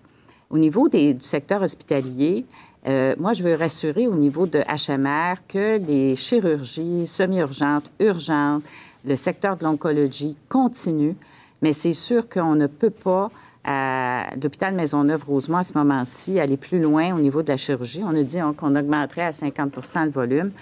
[0.48, 2.46] Au niveau du secteur hospitalier,
[2.88, 8.62] euh, moi, je veux rassurer au niveau de HMR que les chirurgies semi-urgentes, urgentes,
[9.04, 11.16] le secteur de l'oncologie continue,
[11.62, 13.30] mais c'est sûr qu'on ne peut pas,
[13.64, 18.02] à l'hôpital Maisonneuve-Rosemont, à ce moment-ci, aller plus loin au niveau de la chirurgie.
[18.04, 20.52] On a dit qu'on augmenterait à 50% le volume.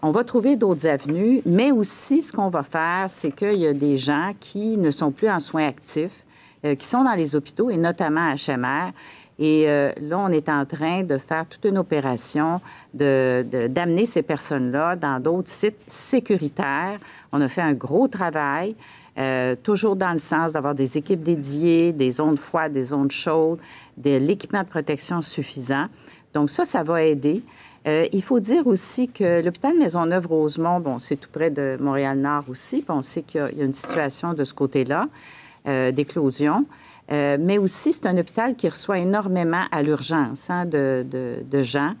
[0.00, 3.74] On va trouver d'autres avenues, mais aussi, ce qu'on va faire, c'est qu'il y a
[3.74, 6.24] des gens qui ne sont plus en soins actifs,
[6.62, 8.92] qui sont dans les hôpitaux et notamment à HMR.
[9.40, 12.60] Et euh, là, on est en train de faire toute une opération
[12.92, 17.00] d'amener ces personnes-là dans d'autres sites sécuritaires.
[17.32, 18.76] On a fait un gros travail,
[19.18, 23.58] euh, toujours dans le sens d'avoir des équipes dédiées, des zones froides, des zones chaudes,
[23.96, 25.86] de l'équipement de protection suffisant.
[26.34, 27.42] Donc ça, ça va aider.
[27.86, 32.90] il faut dire aussi que l'hôpital Maisonneuve-Rosemont, bon, c'est tout près de Montréal-Nord aussi, puis
[32.90, 35.08] on sait qu'il y, a une situation de ce côté-là.
[35.68, 36.64] Euh, d'éclosion.
[37.12, 41.92] Euh, mais aussi, c'est un hôpital qui reçoit énormément à l'urgence hein, de, gens.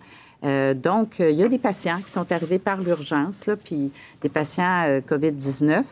[0.44, 3.92] Euh, donc, il y a des patients qui sont arrivés par l'urgence, puis
[4.22, 5.84] des patients COVID-19.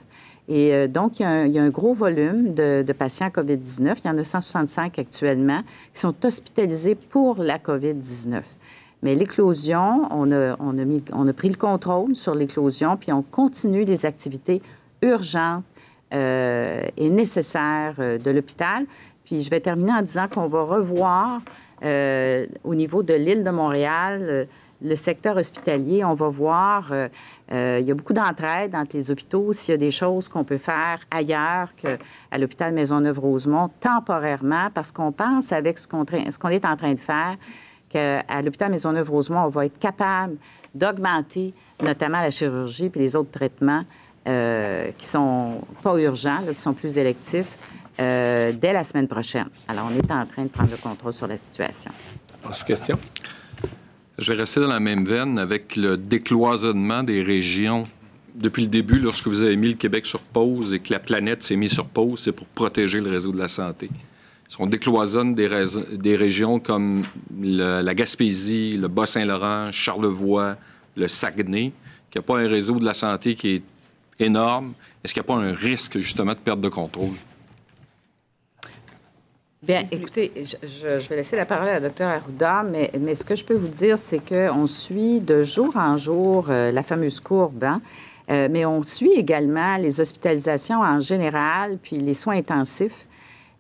[0.49, 3.97] Et donc, il y, a un, gros volume de, patients COVID-19.
[4.03, 5.61] Il y en a 165 actuellement
[5.93, 8.41] qui sont hospitalisés pour la COVID-19.
[9.03, 13.21] Mais l'éclosion, on a, on, a on a pris le contrôle sur l'éclosion, puis on
[13.21, 14.63] continue les activités
[15.03, 15.65] urgentes
[16.13, 18.87] euh, est nécessaire euh, de l'hôpital.
[19.27, 21.43] Puis je vais terminer en disant qu'on va revoir
[21.85, 24.49] euh, au niveau de l'île de Montréal
[24.81, 26.05] le secteur hospitalier.
[26.05, 26.93] On va voir,
[27.51, 29.53] il y a beaucoup d'entraide entre les hôpitaux.
[29.53, 35.11] S'il y a des choses qu'on peut faire ailleurs qu'à l'hôpital Maisonneuve-Rosemont, temporairement, parce qu'on
[35.11, 37.37] pense avec ce qu'on, ce qu'on est en train de faire,
[37.89, 40.37] qu'à l'hôpital Maisonneuve-Rosemont, on va être capable
[40.75, 43.85] d'augmenter notamment la chirurgie puis les autres traitements
[44.29, 47.57] euh, qui sont pas urgents, qui sont plus électifs,
[47.99, 49.49] euh, dès la semaine prochaine.
[49.67, 51.91] Alors, on est en train de prendre le contrôle sur la situation.
[52.45, 52.99] Autre question?
[54.19, 57.85] Je vais rester dans la même veine avec le décloisonnement des régions.
[58.35, 61.43] Depuis le début, lorsque vous avez mis le Québec sur pause et que la planète
[61.43, 63.89] s'est mise sur pause, c'est pour protéger le réseau de la santé.
[64.59, 67.05] On décloisonne des, régions comme
[67.41, 70.57] la Gaspésie, le Bas-Saint-Laurent, Charlevoix,
[70.97, 71.73] le Saguenay,
[72.11, 73.63] qui n'a pas un réseau de la santé qui est
[74.19, 74.75] énorme.
[75.03, 77.15] Est-ce qu'il n'y a pas un risque, justement, de perte de contrôle?
[79.61, 83.45] Bien, écoutez, je, vais laisser la parole à la Dr Arruda, mais, ce que je
[83.45, 87.83] peux vous dire, c'est qu'on suit de jour en jour euh, la fameuse courbe, hein.
[88.31, 93.09] euh, mais on suit également les hospitalisations en général, puis les soins intensifs.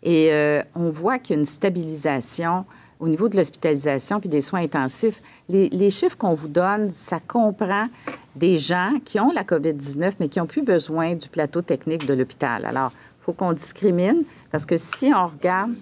[0.04, 2.64] Et euh, on voit qu'il y a une stabilisation
[3.00, 7.88] au niveau de l'hospitalisation puis des soins intensifs, les, chiffres qu'on vous donne, ça comprend
[8.36, 12.14] des gens qui ont la COVID-19, mais qui n'ont plus besoin du plateau technique de
[12.14, 12.64] l'hôpital.
[12.64, 15.74] Alors, il faut qu'on discrimine, parce que si on regarde...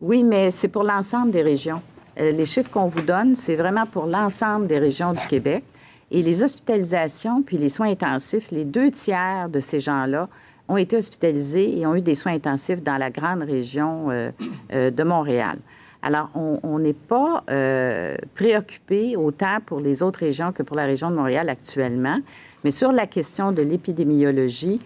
[0.00, 1.80] Oui, mais c'est pour l'ensemble des régions.
[2.18, 5.64] Euh, les chiffres qu'on vous donne, c'est vraiment pour l'ensemble des régions du Québec.
[6.10, 10.28] Et les hospitalisations puis les soins intensifs, les deux tiers de ces gens-là
[10.68, 14.30] ont été hospitalisés et ont eu des soins intensifs dans la grande région euh,
[14.72, 15.58] euh, de Montréal.
[16.04, 21.10] Alors, on n'est pas euh, préoccupé autant pour les autres régions que pour la région
[21.10, 22.18] de Montréal actuellement.
[22.62, 24.80] Mais sur la question de l'épidémiologie,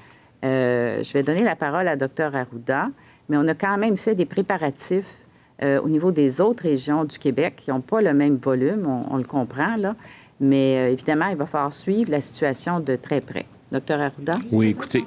[0.44, 2.90] euh, je vais donner la parole à Dr Arruda,
[3.28, 5.26] mais on a quand même fait des préparatifs
[5.64, 9.16] euh, au niveau des autres régions du Québec qui n'ont pas le même volume, on,
[9.16, 9.96] le comprend, là.
[10.38, 13.46] Mais évidemment, il va falloir suivre la situation de très près.
[13.72, 14.38] Docteur Arruda?
[14.52, 15.04] Oui, écoutez,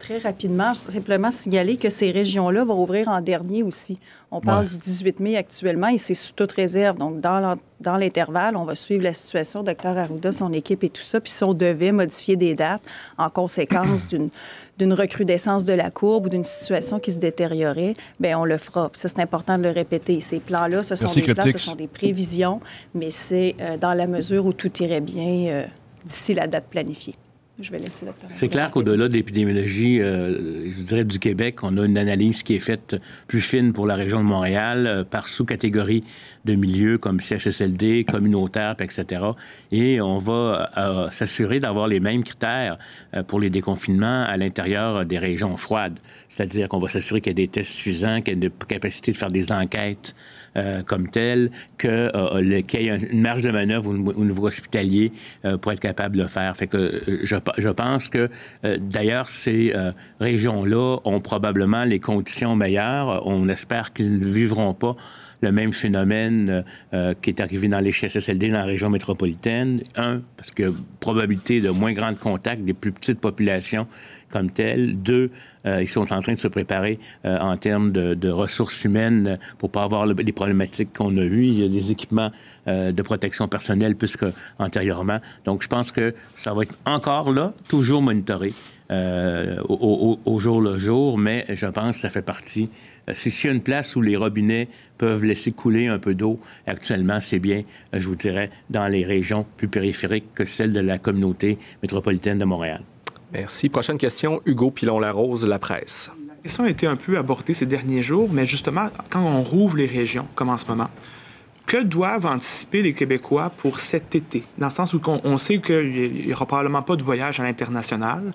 [0.00, 3.98] très rapidement, simplement signaler que ces régions-là vont ouvrir en dernier aussi.
[4.32, 6.98] On parle du 18 mai actuellement et c'est sous toute réserve.
[6.98, 11.20] Donc, dans l'intervalle, on va suivre la situation, docteur Arruda, son équipe et tout ça.
[11.20, 12.82] Puis si on devait modifier des dates
[13.18, 14.06] en conséquence
[14.78, 18.88] d'une recrudescence de la courbe ou d'une situation qui se détériorait, bien, on le fera.
[18.88, 20.20] Puis ça, c'est important de le répéter.
[20.20, 22.60] Ces plans-là, ce sont des plans, ce sont des prévisions,
[22.94, 25.64] mais c'est euh, dans la mesure où tout irait bien euh,
[26.04, 27.14] d'ici la date planifiée.
[27.60, 31.84] Je vais laisser C'est clair qu'au-delà de l'épidémiologie, euh, je dirais du Québec, on a
[31.84, 32.96] une analyse qui est faite
[33.26, 36.02] plus fine pour la région de Montréal euh, par sous-catégorie
[36.46, 39.22] de milieux comme CHSLD, communautaire, etc.
[39.72, 42.78] Et on va euh, s'assurer d'avoir les mêmes critères
[43.26, 45.98] pour les déconfinements à l'intérieur des régions froides.
[46.28, 49.12] C'est-à-dire qu'on va s'assurer qu'il y a des tests suffisants, qu'il y a une capacité
[49.12, 50.14] de faire des enquêtes
[50.56, 55.12] euh, comme tel, que, euh, qu'il y ait une marge de manœuvre au, niveau hospitalier
[55.44, 56.56] euh, pour être capable de le faire.
[56.56, 58.28] Fait que je, je pense que,
[58.78, 59.72] d'ailleurs, ces
[60.20, 63.26] régions-là ont probablement les conditions meilleures.
[63.26, 64.96] On espère qu'ils ne vivront pas
[65.40, 66.64] le même phénomène
[67.22, 69.82] qui est arrivé dans les CHSLD dans la région métropolitaine.
[69.96, 73.86] Un, parce que probabilité de moins grand contact des plus petites populations
[74.30, 75.00] comme telles.
[75.02, 75.30] Deux,
[75.66, 79.70] euh, ils sont en train de se préparer euh, en termes de, ressources humaines pour
[79.70, 81.44] pas avoir les problématiques qu'on a eues.
[81.44, 82.30] Il y a des équipements
[82.68, 85.18] euh, de protection personnelle plus qu'antérieurement.
[85.44, 88.52] Donc, je pense que ça va être encore là, toujours monitoré.
[88.90, 92.68] Au, jour le jour, mais je pense que ça fait partie.
[93.12, 96.40] Si s'il y a une place où les robinets peuvent laisser couler un peu d'eau,
[96.66, 100.98] actuellement, c'est bien, je vous dirais, dans les régions plus périphériques que celles de la
[100.98, 102.82] communauté métropolitaine de Montréal.
[103.32, 103.68] Merci.
[103.68, 106.10] Prochaine question, Hugo Pilon-Larose, La Presse.
[106.28, 109.76] La question a été un peu abordée ces derniers jours, mais justement, quand on rouvre
[109.76, 110.88] les régions, comme en ce moment,
[111.66, 114.42] que doivent anticiper les Québécois pour cet été?
[114.58, 118.32] Dans le sens où on, sait qu'il n'y aura probablement pas de voyage à l'international.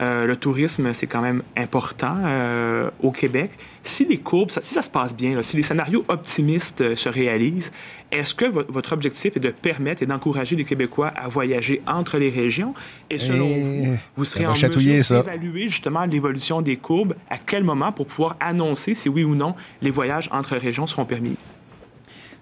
[0.00, 3.50] Euh, le tourisme, c'est quand même important euh, au Québec.
[3.82, 7.72] Si les courbes, si ça se passe bien, si les scénarios optimistes euh, se réalisent,
[8.12, 12.30] est-ce que votre objectif est de permettre et d'encourager les Québécois à voyager entre les
[12.30, 12.74] régions?
[13.10, 17.64] Et selon eh, vous, vous serez en mesure d'évaluer justement l'évolution des courbes, à quel
[17.64, 21.36] moment pour pouvoir annoncer si oui ou non les voyages entre régions seront permis?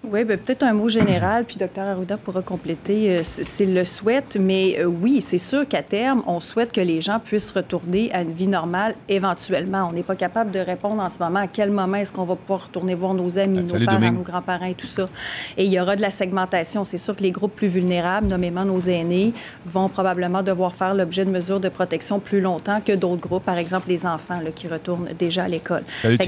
[0.03, 4.37] Oui, ben, peut-être un mot général, puis Dr Arruda pourra compléter euh, s'il le souhaite.
[4.39, 8.21] Mais euh, oui, c'est sûr qu'à terme, on souhaite que les gens puissent retourner à
[8.21, 9.89] une vie normale éventuellement.
[9.89, 12.35] On n'est pas capable de répondre en ce moment à quel moment est-ce qu'on va
[12.35, 15.09] pouvoir retourner voir nos amis, nos parents, nos grands-parents et tout ça.
[15.57, 16.85] Et il y aura de la segmentation.
[16.85, 19.33] C'est sûr que les groupes plus vulnérables, nommément nos aînés,
[19.65, 23.57] vont probablement devoir faire l'objet de mesures de protection plus longtemps que d'autres groupes, par
[23.57, 25.83] exemple les enfants là, qui retournent déjà à l'école.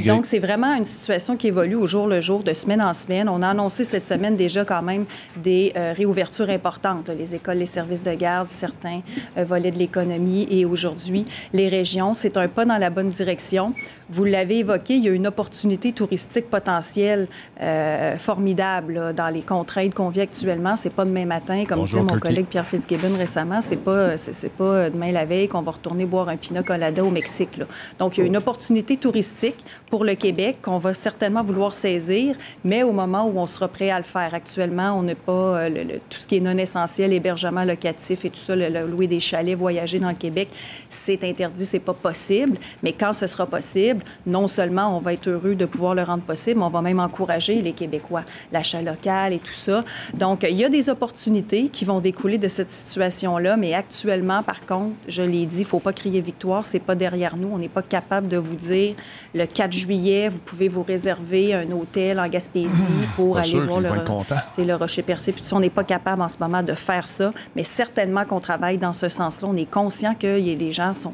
[0.05, 3.29] Donc, c'est vraiment une situation qui évolue au jour le jour, de semaine en semaine.
[3.29, 7.10] On a annoncé cette semaine déjà quand même des euh, réouvertures importantes.
[7.10, 9.02] les écoles, les services de garde, certains
[9.38, 12.13] euh, volets de l'économie et aujourd'hui les régions.
[12.13, 13.74] C'est un pas dans la bonne direction.
[14.10, 17.28] Vous l'avez évoqué, il y a une opportunité touristique potentielle
[17.62, 20.78] euh, formidable dans les contraintes qu'on vit actuellement.
[20.78, 23.62] C'est pas demain matin, comme disait mon collègue Pierre Fitzgibbon récemment.
[23.62, 27.10] C'est pas c'est pas demain la veille qu'on va retourner boire un pina colada au
[27.10, 27.60] Mexique.
[28.00, 29.58] Donc il y a une opportunité touristique
[29.89, 33.89] pour le Québec qu'on va certainement vouloir saisir, mais au moment où on sera prêt
[33.89, 34.33] à le faire.
[34.33, 35.69] Actuellement, on n'a pas euh,
[36.09, 39.57] tout ce qui est non essentiel, hébergement locatif et tout ça, le, louer des chalets,
[39.57, 40.49] voyager dans le Québec,
[40.89, 42.57] c'est interdit, c'est pas possible.
[42.83, 46.23] Mais quand ce sera possible, non seulement on va être heureux de pouvoir le rendre
[46.23, 49.83] possible, mais on va même encourager les Québécois, l'achat local et tout ça.
[50.13, 54.65] Donc, il y a des opportunités qui vont découler de cette situation-là, mais actuellement, par
[54.65, 57.49] contre, je l'ai dit, il faut pas crier victoire, c'est pas derrière nous.
[57.51, 58.95] On n'est pas capable de vous dire
[59.33, 62.69] le 4 juillet, vous pouvez vous réserver un hôtel en Gaspésie
[63.15, 65.32] pour aller le, le rocher percé.
[65.32, 68.78] Puis on n'est pas capable en ce moment de faire ça, mais certainement qu'on travaille
[68.78, 69.47] dans ce sens-là.
[69.52, 71.13] On est conscient que les gens sont,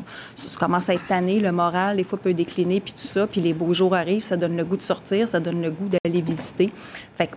[0.59, 3.27] commencent à être tannés, le moral, des fois, peut décliner, puis tout ça.
[3.27, 5.89] Puis les beaux jours arrivent, ça donne le goût de sortir, ça donne le goût
[5.89, 6.71] d'aller visiter.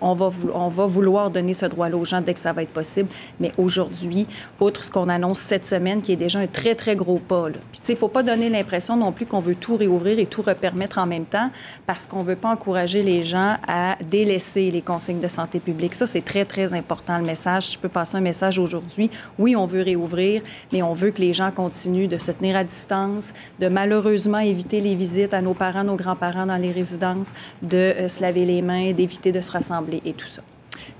[0.01, 3.09] On va vouloir donner ce droit-là aux gens dès que ça va être possible.
[3.41, 4.27] Mais aujourd'hui,
[4.61, 7.81] outre ce qu'on annonce cette semaine, qui est déjà un très, très gros pas, Puis,
[7.81, 10.27] tu sais, il ne faut pas donner l'impression non plus qu'on veut tout réouvrir et
[10.27, 11.51] tout repermettre en même temps
[11.87, 15.95] parce qu'on ne veut pas encourager les gens à délaisser les consignes de santé publique.
[15.95, 17.73] Ça, c'est très, très important, le message.
[17.73, 19.11] Je peux passer un message aujourd'hui.
[19.39, 22.65] Oui, on veut réouvrir, mais on veut que les gens continuent de se tenir à
[22.65, 27.77] distance, de malheureusement éviter les visites à nos parents, nos grands-parents dans les résidences, de
[27.77, 29.68] euh, se laver les mains, d'éviter de se rassembler
[30.05, 30.43] et tout ça.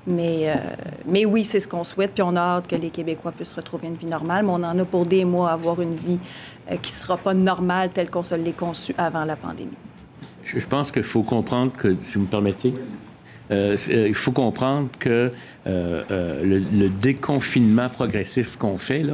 [0.07, 0.55] Mais, euh,
[1.07, 3.89] mais oui, c'est ce qu'on souhaite, puis on a hâte que les Québécois puissent retrouver
[3.89, 6.19] une vie normale, mais on en a pour des mois à avoir une vie
[6.71, 9.71] euh, qui ne sera pas normale telle qu'on se l'est conçue avant la pandémie.
[10.45, 12.73] Je, pense qu'il faut comprendre que, si vous me permettez,
[13.51, 15.31] il faut comprendre que
[15.67, 19.05] le, déconfinement progressif qu'on fait,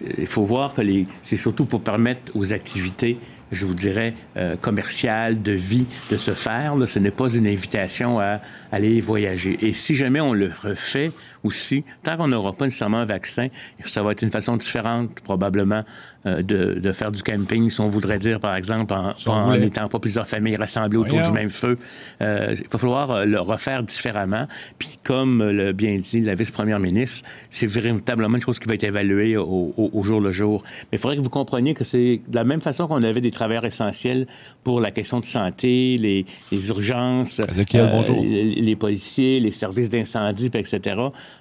[0.00, 0.82] il faut voir que
[1.22, 3.18] c'est surtout pour permettre aux activités
[3.52, 4.14] je vous dirais,
[4.60, 6.74] commerciales, de vie, de se faire.
[6.86, 8.40] Ce n'est pas une invitation à
[8.72, 9.58] aller voyager.
[9.60, 11.10] Et si jamais on le refait,
[11.44, 13.48] aussi, tant qu'on n'aura pas nécessairement un vaccin,
[13.84, 15.84] ça va être une façon différente, probablement,
[16.28, 18.94] euh, de, faire du camping, si on voudrait dire, par exemple,
[19.26, 21.78] en n'étant pas plusieurs familles rassemblées autour du même feu.
[22.20, 24.46] Euh, il va falloir euh, le refaire différemment.
[24.78, 28.84] Puis, comme l'a bien dit la vice-première ministre, c'est véritablement une chose qui va être
[28.84, 30.62] évaluée au, jour le jour.
[30.90, 33.30] Mais il faudrait que vous compreniez que c'est de la même façon qu'on avait des
[33.30, 34.26] travailleurs essentiels
[34.64, 37.40] pour la question de santé, les, urgences,
[37.72, 40.96] les, les, policiers, les services d'incendie, etc.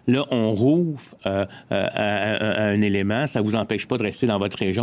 [0.07, 3.27] Là, on rouvre euh, un élément.
[3.27, 4.76] Ça ne vous empêche pas de rester dans votre région,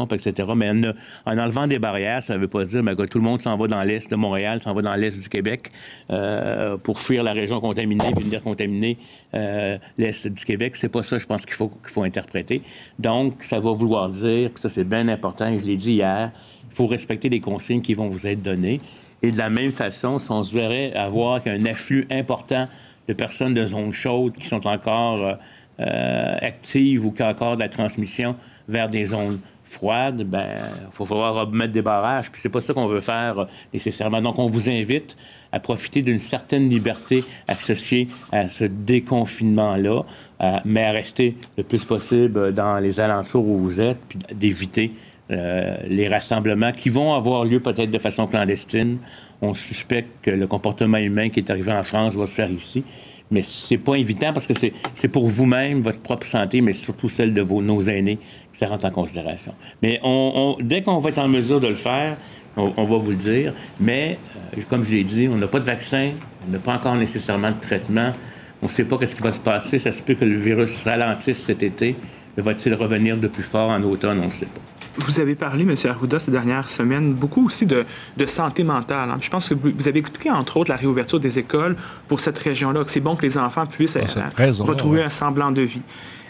[0.56, 3.56] Mais en, enlevant des barrières, ça ne veut pas dire que tout le monde s'en
[3.56, 5.70] va dans l'est de Montréal, s'en va dans l'est du Québec
[6.10, 8.98] euh, pour fuir la région contaminée, puis venir contaminer
[9.32, 10.76] l'est du Québec.
[10.76, 12.62] C'est pas ça, je pense, qu'il faut, faut interpréter.
[12.98, 16.30] Donc, ça va vouloir dire, ça c'est bien important, je l'ai dit hier,
[16.70, 18.80] il faut respecter les consignes qui vont vous être données.
[19.22, 22.66] Et de la même façon, si on se verrait avoir qu'un afflux important
[23.08, 25.34] de personnes de zone chaude qui sont encore euh,
[25.80, 28.36] euh, actives ou qui ont encore de la transmission
[28.68, 29.38] vers des zones
[29.74, 30.56] froides, ben,
[30.92, 32.30] faut falloir mettre des barrages.
[32.30, 34.22] Puis c'est pas ça qu'on veut faire euh, nécessairement.
[34.22, 35.16] Donc, on vous invite
[35.52, 40.02] à profiter d'une certaine liberté associée à ce déconfinement-là,
[40.64, 44.92] mais à rester le plus possible dans les alentours où vous êtes, puis d'éviter
[45.30, 48.98] les rassemblements qui vont avoir lieu peut-être de façon clandestine
[49.44, 52.84] on suspecte que le comportement humain qui est arrivé en France va se faire ici.
[53.30, 54.54] Mais c'est pas évident parce que
[54.94, 58.16] c'est pour vous-même, votre propre santé, mais surtout celle de vos, nos aînés,
[58.52, 59.54] que ça rentre en considération.
[59.82, 60.00] Mais
[60.60, 62.16] dès qu'on va être en mesure de le faire,
[62.56, 63.52] on, va vous le dire.
[63.80, 64.18] Mais,
[64.56, 66.12] euh, comme je l'ai dit, on n'a pas de vaccin,
[66.46, 68.12] on n'a pas encore nécessairement de traitement.
[68.62, 69.78] On ne sait pas ce qui va se passer.
[69.78, 71.96] Ça se peut que le virus ralentisse cet été.
[72.36, 74.20] Va-t-il revenir de plus fort en automne?
[74.22, 74.60] On ne sait pas.
[74.98, 75.74] Vous avez parlé, M.
[75.90, 77.84] Arruda, ces dernières semaines, beaucoup aussi de,
[78.26, 79.10] santé mentale.
[79.10, 79.18] Hein.
[79.20, 81.76] Je pense que vous avez expliqué, entre autres, la réouverture des écoles
[82.08, 85.62] pour cette région-là, que c'est bon que les enfants puissent euh, retrouver un semblant de
[85.62, 85.82] vie.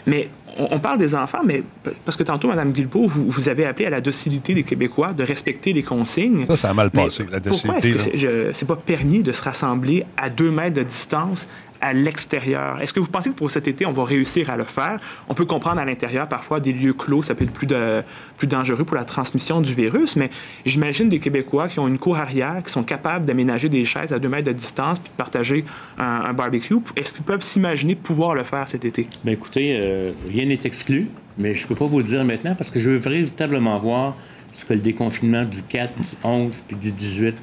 [0.07, 1.63] Mais on, parle des enfants, mais
[2.05, 5.23] parce que tantôt, Mme Guilbeault, vous, vous, avez appelé à la docilité des Québécois de
[5.23, 6.45] respecter les consignes.
[6.45, 7.91] Ça, ça a mal passé, la docilité.
[7.91, 11.47] Pourquoi est-ce que c'est pas permis de se rassembler à deux mètres de distance
[11.81, 12.81] à l'extérieur.
[12.81, 14.99] Est-ce que vous pensez que pour cet été, on va réussir à le faire?
[15.29, 18.03] On peut comprendre à l'intérieur, parfois, des lieux clos, ça peut être plus, de,
[18.37, 20.29] plus dangereux pour la transmission du virus, mais
[20.65, 24.19] j'imagine des Québécois qui ont une cour arrière, qui sont capables d'aménager des chaises à
[24.19, 25.65] deux mètres de distance puis de partager
[25.97, 26.75] un, barbecue.
[26.95, 29.07] Est-ce qu'ils peuvent s'imaginer pouvoir le faire cet été?
[29.23, 32.55] Bien, écoutez, euh, rien n'est exclu, mais je ne peux pas vous le dire maintenant
[32.55, 34.15] parce que je veux véritablement voir
[34.51, 37.35] ce que le déconfinement du 4, du 11 puis du 18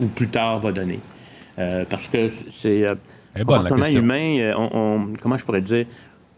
[0.00, 1.00] ou plus tard va donner.
[1.58, 2.86] Euh, parce que c'est...
[2.86, 2.94] Euh,
[3.36, 5.86] comportement humain, euh, on, comment je pourrais dire,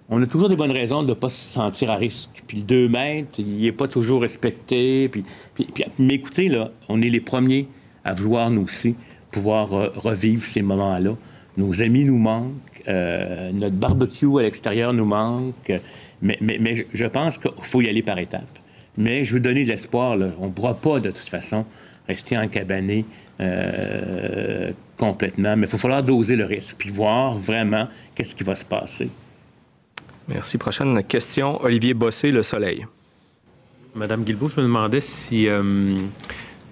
[0.08, 2.42] on a toujours des bonnes raisons de ne pas se sentir à risque.
[2.46, 5.08] Puis le 2 mètres, il n'est pas toujours respecté.
[5.08, 5.24] Puis,
[5.98, 7.66] mais écoutez, là, on est les premiers
[8.04, 8.94] à vouloir, nous aussi,
[9.30, 11.16] pouvoir revivre ces moments-là.
[11.56, 15.72] Nos amis nous manquent, euh, notre barbecue à l'extérieur nous manque.
[16.20, 18.58] Mais, mais, je pense qu'il faut y aller par étapes.
[18.96, 20.16] Mais je veux donner de l'espoir.
[20.40, 21.64] On ne pourra pas, de toute façon,
[22.06, 23.04] rester en cabané
[23.42, 28.54] euh, complètement, mais il faut falloir doser le risque, puis voir vraiment qu'est-ce qui va
[28.54, 29.10] se passer.
[30.28, 30.58] Merci.
[30.58, 32.86] Prochaine question, Olivier Bossé, Le Soleil.
[33.94, 35.98] Madame Guilbeault, je me demandais si euh,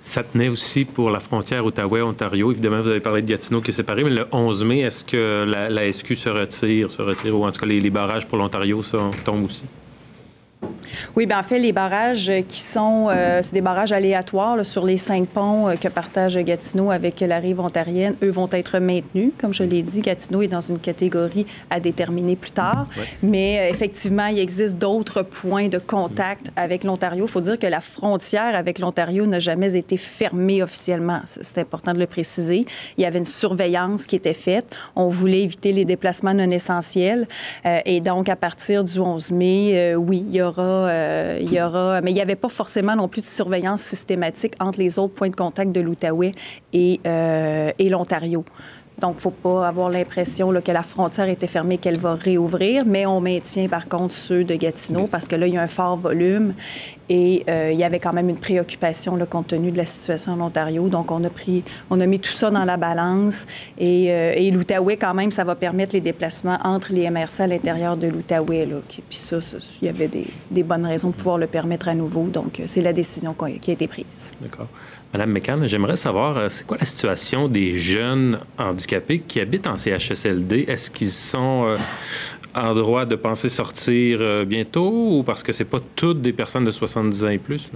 [0.01, 2.53] ça tenait aussi pour la frontière Outaouais-Ontario.
[2.53, 5.45] Évidemment, vous avez parlé de Gatineau qui est séparé, mais le 11 mai, est-ce que
[5.45, 8.81] la, SQ se retire, se retire, ou en tout cas les, les barrages pour l'Ontario
[9.25, 9.65] tombent aussi?
[11.17, 14.97] Oui, bien en fait, les barrages qui sont, euh, c'est des barrages aléatoires sur les
[14.97, 18.15] cinq ponts euh, que partage Gatineau avec la rive ontarienne.
[18.23, 19.33] Eux vont être maintenus.
[19.41, 22.89] Comme je l'ai dit, Gatineau est dans une catégorie à déterminer plus tard.
[23.23, 27.25] Mais euh, effectivement, il existe d'autres points de contact avec l'Ontario.
[27.27, 31.21] Il faut dire que la frontière avec l'Ontario n'a jamais été fermée officiellement.
[31.27, 32.67] C'est important de le préciser.
[32.97, 34.67] Il y avait une surveillance qui était faite.
[34.97, 37.27] On voulait éviter les déplacements non essentiels.
[37.65, 41.61] et donc, à partir du 11 mai, oui, il y aura euh, il y
[42.03, 45.29] mais il n'y avait pas forcément non plus de surveillance systématique entre les autres points
[45.29, 46.33] de contact de l'Outaouais
[46.73, 48.45] et, euh, et l'Ontario.
[49.01, 52.85] Donc, il ne faut pas avoir l'impression que la frontière était fermée, qu'elle va réouvrir,
[52.87, 55.69] mais on maintient par contre ceux de Gatineau parce que là, il y a un
[55.69, 56.55] fort volume
[57.09, 60.33] et euh, il y avait quand même une préoccupation là, compte tenu de la situation
[60.33, 60.89] en Ontario.
[60.89, 63.47] Donc, on a pris, on a mis tout ça dans la balance
[63.79, 67.47] et, euh, et l'Outaouais, quand même, ça va permettre les déplacements entre les MRC à
[67.47, 68.69] l'intérieur de l'Outaouais.
[68.89, 69.39] Puis ça,
[69.81, 72.25] il y avait des, des, bonnes raisons de pouvoir le permettre à nouveau.
[72.25, 74.31] Donc, euh, c'est la décision qui a été prise.
[74.41, 74.69] D'accord.
[75.13, 79.19] Madame McCann, j'aimerais savoir, c'est quoi la situation des jeunes handicapés?
[79.21, 81.75] qui habitent en CHSLD, est-ce qu'ils sont
[82.55, 86.71] en droit de penser sortir bientôt ou parce que c'est pas toutes des personnes de
[86.71, 87.71] 70 ans et plus?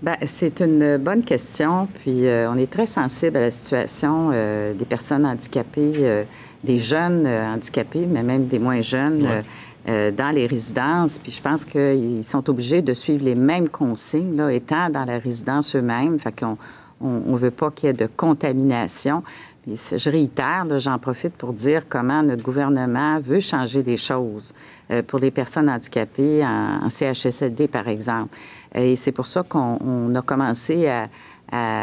[0.00, 1.88] Bien, c'est une bonne question.
[2.02, 6.24] Puis on est très sensible à la situation des personnes handicapées,
[6.62, 9.26] des jeunes handicapés, mais même des moins jeunes.
[9.86, 11.18] Euh, dans les résidences.
[11.18, 15.18] Puis je pense qu'ils sont obligés de suivre les mêmes consignes, là, étant dans la
[15.18, 16.18] résidence eux-mêmes.
[16.18, 16.56] Fait qu'on
[17.02, 19.22] ne veut pas qu'il y ait de contamination.
[19.66, 24.54] je réitère, j'en profite pour dire comment notre gouvernement veut changer les choses
[24.90, 28.34] euh, pour les personnes handicapées en, CHSLD, par exemple.
[28.74, 31.08] Et c'est pour ça qu'on a commencé à,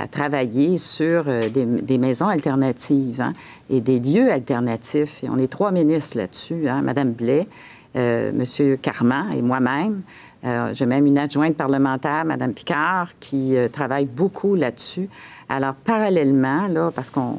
[0.09, 3.31] travailler sur euh, des, maisons alternatives hein,
[3.69, 5.23] et des lieux alternatifs.
[5.23, 7.47] Et on est trois ministres là-dessus, hein, Madame Blais,
[7.95, 8.43] M.
[8.81, 10.01] Carman et moi-même.
[10.43, 15.07] Euh, j'ai même une adjointe parlementaire, Mme Picard, qui euh, travaille beaucoup là-dessus.
[15.49, 17.37] Alors, parallèlement, parce qu'on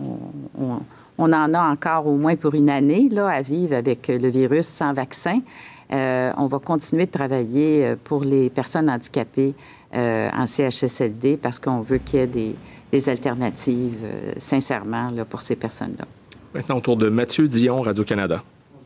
[0.56, 4.66] on, en a encore au moins pour une année là, à vivre avec le virus
[4.66, 5.40] sans vaccin,
[5.90, 9.54] on va continuer de travailler pour les personnes handicapées
[9.94, 12.54] en CHSLD parce qu'on veut qu'il y ait
[12.92, 14.04] des, alternatives,
[14.38, 16.04] sincèrement, là, pour ces personnes-là.
[16.54, 18.42] Maintenant, autour de Mathieu Dion, Radio-Canada.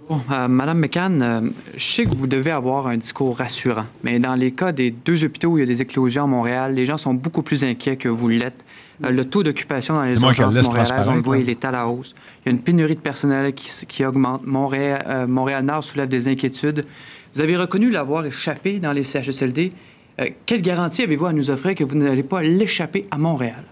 [0.09, 1.41] Bon, euh, Madame McCann, euh,
[1.77, 5.25] je sais que vous devez avoir un discours rassurant, mais dans les cas des deux
[5.25, 7.97] hôpitaux où il y a des éclosions à Montréal, les gens sont beaucoup plus inquiets
[7.97, 8.65] que vous l'êtes.
[9.05, 11.89] Euh, le taux d'occupation dans les urgences montréalaises, on le voit, il est à la
[11.89, 12.15] hausse.
[12.45, 14.47] Il y a une pénurie de personnel qui, augmente.
[14.47, 16.87] Montréal, Montréal-Nord soulève des inquiétudes.
[17.35, 19.73] Vous avez reconnu l'avoir échappé dans les CHSLD.
[20.47, 23.65] quelle garantie avez-vous à nous offrir que vous n'allez pas l'échapper à Montréal?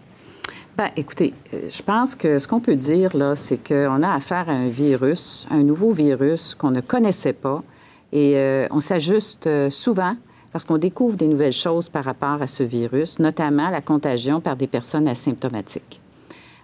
[0.77, 4.49] Bien, écoutez, euh, je pense que ce qu'on peut dire, là, c'est qu'on a affaire
[4.49, 7.63] à un virus, un nouveau virus qu'on ne connaissait pas.
[8.11, 10.17] Et euh, on s'ajuste euh, souvent
[10.53, 14.57] parce qu'on découvre des nouvelles choses par rapport à ce virus, notamment la contagion par
[14.57, 16.01] des personnes asymptomatiques.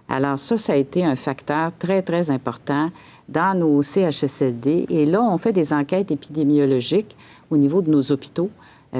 [0.09, 2.89] Alors ça, ça a été un facteur très, très important
[3.29, 4.87] dans nos CHSLD.
[4.89, 7.15] Et là, on fait des enquêtes épidémiologiques
[7.49, 8.49] au niveau de nos hôpitaux,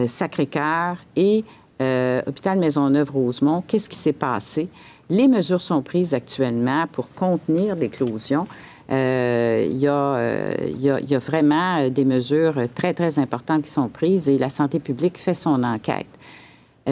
[0.06, 1.44] Sacré-Cœur et
[1.82, 3.64] Hôpital Maisonneuve-Rosemont.
[3.68, 4.70] Qu'est-ce qui s'est passé?
[5.12, 8.48] Les mesures sont prises actuellement pour contenir l'éclosion.
[8.90, 14.30] Euh, il, y euh, a vraiment euh, des mesures très, très importantes qui sont prises
[14.30, 16.08] et la santé publique fait son enquête.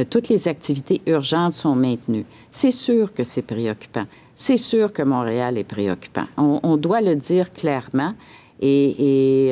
[0.09, 2.25] toutes les activités urgentes sont maintenues.
[2.51, 4.05] C'est sûr que c'est préoccupant.
[4.35, 6.25] C'est sûr que Montréal est préoccupant.
[6.35, 8.13] On, doit le dire clairement.
[8.61, 9.49] Et,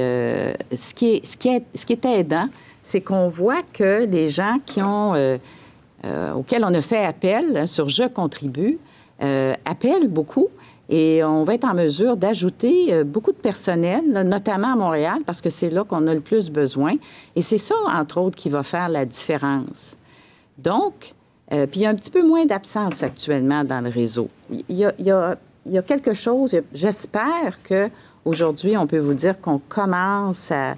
[0.75, 2.49] ce, qui est, ce qui est aidant,
[2.83, 5.15] c'est qu'on voit que les gens qui ont
[6.05, 8.77] euh, auquel on a fait appel hein, sur Je contribue,
[9.23, 10.47] euh, appellent beaucoup.
[10.89, 15.41] Et on va être en mesure d'ajouter euh, beaucoup de personnel, notamment à Montréal, parce
[15.41, 16.93] que c'est là qu'on a le plus besoin.
[17.35, 19.97] Et c'est ça, entre autres, qui va faire la différence.
[20.57, 21.13] Donc,
[21.49, 24.27] puis il y a un petit peu moins d'absence actuellement dans le réseau.
[24.49, 25.37] Il y a,
[25.81, 30.75] quelque chose, j'espère qu'aujourd'hui, on peut vous dire qu'on commence à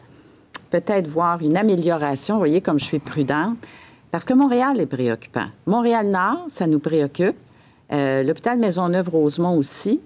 [0.69, 2.35] peut-être voir une amélioration.
[2.35, 3.57] Vous voyez, comme je suis prudente.
[4.11, 5.45] Parce que Montréal est préoccupant.
[5.67, 7.35] Montréal-Nord, ça nous préoccupe.
[7.91, 10.01] Euh, L'hôpital Maisonneuve-Rosemont aussi.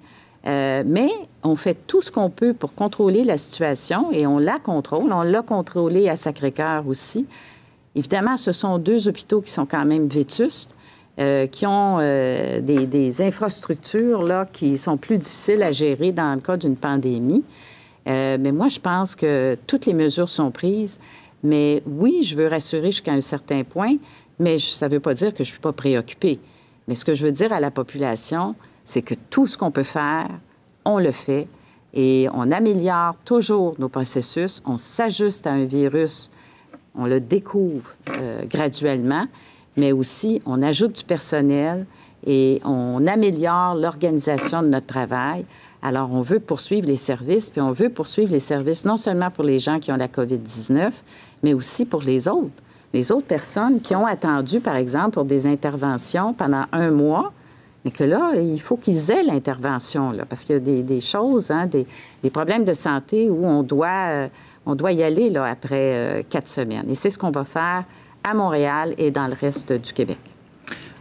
[0.45, 1.09] Euh, mais
[1.43, 5.11] on fait tout ce qu'on peut pour contrôler la situation et on la contrôle.
[5.13, 7.25] On l'a contrôlé à Sacré-Cœur aussi.
[7.95, 10.75] Évidemment, ce sont deux hôpitaux qui sont quand même vétustes,
[11.19, 16.41] euh, qui ont des, des, infrastructures là, qui sont plus difficiles à gérer dans le
[16.41, 17.43] cas d'une pandémie.
[18.05, 20.99] mais moi, je pense que toutes les mesures sont prises.
[21.43, 23.95] Mais oui, je veux rassurer jusqu'à un certain point,
[24.39, 26.39] mais ça ne veut pas dire que je ne suis pas préoccupée.
[26.87, 29.83] Mais ce que je veux dire à la population, c'est que tout ce qu'on peut
[29.83, 30.29] faire,
[30.85, 31.47] on le fait
[31.93, 36.31] et on améliore toujours nos processus, on s'ajuste à un virus,
[36.95, 39.25] on le découvre euh, graduellement,
[39.77, 41.85] mais aussi on ajoute du personnel
[42.25, 45.45] et on améliore l'organisation de notre travail.
[45.85, 49.43] Alors, on veut poursuivre les services, puis on veut poursuivre les services non seulement pour
[49.43, 50.91] les gens qui ont la COVID-19,
[51.43, 52.53] mais aussi pour les autres.
[52.93, 57.33] Les autres personnes qui ont attendu, par exemple, pour des interventions pendant un mois,
[57.83, 61.67] mais que là, il faut qu'ils aient l'intervention, parce qu'il y a des, choses, hein,
[61.67, 61.85] des,
[62.29, 64.27] problèmes de santé où on doit, euh,
[64.65, 66.89] on doit y aller là, après euh, quatre semaines.
[66.89, 67.83] Et c'est ce qu'on va faire
[68.23, 70.32] à Montréal et dans le reste du Québec.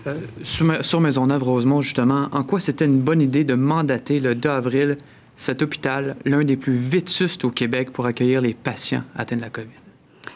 [0.07, 4.49] Euh, sur, sur Maisonneuve-Rosemont, justement, en quoi c'était une bonne idée de mandater le 2
[4.49, 4.99] avril
[5.37, 9.51] cet hôpital, l'un des plus vétustes au Québec, pour accueillir les patients atteints de la
[9.51, 9.69] COVID?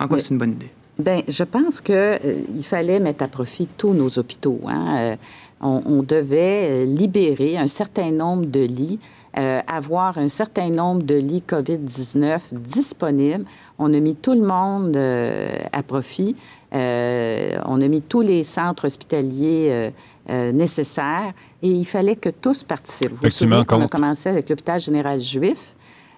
[0.00, 0.70] En quoi c'est une bonne idée?
[0.98, 4.60] Bien, je pense qu'il euh, fallait mettre à profit tous nos hôpitaux.
[4.66, 4.96] Hein.
[4.98, 5.16] Euh,
[5.60, 8.98] on, devait libérer un certain nombre de lits,
[9.32, 13.46] avoir un certain nombre de lits COVID-19 disponibles.
[13.78, 16.36] On a mis tout le monde à profit.
[16.72, 19.92] On a mis tous les centres hospitaliers
[20.28, 23.14] nécessaires et il fallait que tous participent.
[23.22, 25.76] Vous savez qu'on a commencé avec l'hôpital général juif.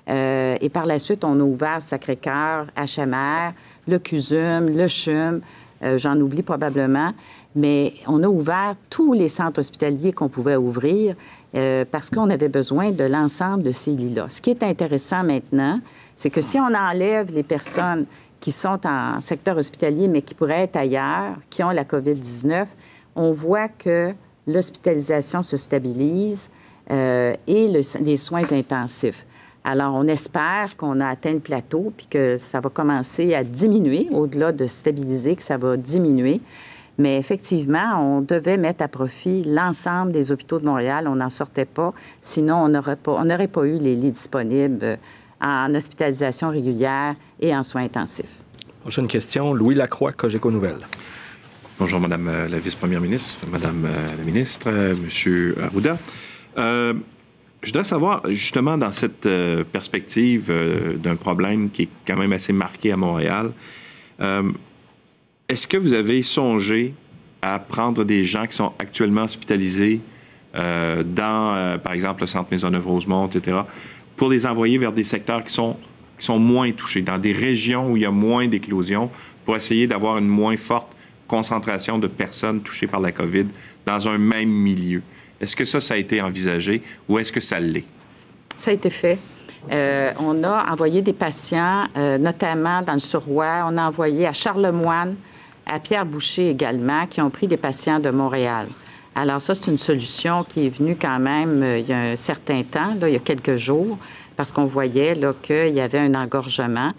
[0.09, 3.53] Euh, et par la suite, on a ouvert Sacré-Cœur, HMR,
[3.87, 5.41] le CUSUM, le CHUM,
[5.83, 7.13] euh, j'en oublie probablement,
[7.55, 11.15] mais on a ouvert tous les centres hospitaliers qu'on pouvait ouvrir
[11.55, 14.29] euh, parce qu'on avait besoin de l'ensemble de ces lits-là.
[14.29, 15.81] Ce qui est intéressant maintenant,
[16.17, 18.07] c'est que si on enlève les personnes
[18.41, 22.67] qui sont en secteur hospitalier, mais qui pourraient être ailleurs, qui ont la COVID-19,
[23.17, 24.13] on voit que
[24.47, 26.51] l'hospitalisation se stabilise
[26.91, 27.69] et
[28.01, 29.27] les soins intensifs.
[29.65, 34.09] Alors, on espère qu'on a atteint le plateau puis que ça va commencer à diminuer,
[34.13, 36.41] au-delà de stabiliser, que ça va diminuer.
[36.97, 41.07] Mais effectivement, on devait mettre à profit l'ensemble des hôpitaux de Montréal.
[41.07, 41.93] On n'en sortait pas.
[42.21, 43.23] Sinon, on n'aurait pas,
[43.53, 44.97] pas eu les lits disponibles euh,
[45.41, 48.43] en hospitalisation régulière et en soins intensifs.
[48.81, 50.79] Prochaine question, Louis Lacroix, Cogeco Nouvelle.
[51.79, 54.71] Bonjour, Madame euh, la vice-première ministre, Madame euh, la ministre,
[55.05, 55.97] Monsieur Arruda.
[57.63, 62.33] Je voudrais savoir, justement, dans cette euh, perspective euh, d'un problème qui est quand même
[62.33, 63.51] assez marqué à Montréal,
[64.21, 64.53] euh,
[65.49, 66.95] est-ce que vous avez songé
[67.43, 70.01] à prendre des gens qui sont actuellement hospitalisés
[70.55, 73.59] dans, par exemple, le centre Maisonneuve-Rosemont, etc.,
[74.19, 75.77] pour les envoyer vers des secteurs qui sont,
[76.19, 79.11] qui sont moins touchés, dans des régions où il y a moins d'éclosions,
[79.47, 80.89] pour essayer d'avoir une moins forte
[81.27, 83.47] concentration de personnes touchées par la COVID
[83.87, 85.03] dans un même milieu?
[85.41, 87.85] Est-ce que ça, ça a été envisagé ou est-ce que ça l'est?
[88.57, 89.19] Ça a été fait.
[89.71, 93.65] Euh, on a envoyé des patients, euh, notamment dans le Surroi.
[93.67, 95.15] On a envoyé à Charlemagne,
[95.65, 98.67] à Pierre Boucher également, qui ont pris des patients de Montréal.
[99.19, 102.17] Alors ça, c'est une solution qui est venue quand même euh, il y a un
[102.17, 103.99] certain temps, là, il y a quelques jours,
[104.37, 106.93] parce qu'on voyait qu'il y avait un engorgement.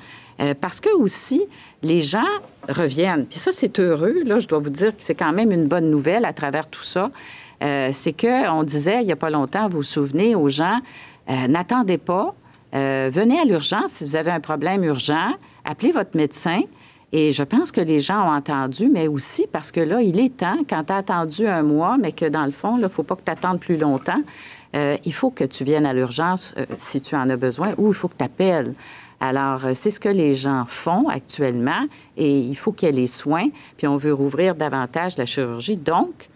[0.60, 1.42] parce que aussi,
[1.82, 2.32] les gens
[2.68, 3.26] reviennent.
[3.26, 4.24] Puis ça, c'est heureux.
[4.26, 6.84] Là, je dois vous dire que c'est quand même une bonne nouvelle à travers tout
[6.84, 7.12] ça.
[7.62, 10.80] Euh, c'est qu'on disait il n'y a pas longtemps, vous vous souvenez aux gens,
[11.30, 12.34] euh, n'attendez pas,
[12.74, 15.32] euh, venez à l'urgence si vous avez un problème urgent,
[15.66, 16.62] appelez votre médecin.
[17.12, 20.38] Et je pense que les gens ont entendu, mais aussi parce que là, il est
[20.38, 23.04] temps, quand tu as attendu un mois, mais que dans le fond, il ne faut
[23.04, 24.22] pas que tu attendes plus longtemps,
[24.76, 28.08] il faut que tu viennes à l'urgence si tu en as besoin ou il faut
[28.08, 28.76] que tu appelles.
[29.20, 31.86] Alors, c'est ce que les gens font actuellement
[32.16, 35.78] et il faut qu'il y ait les soins, puis on veut rouvrir davantage la chirurgie.
[35.78, 36.30] Donc,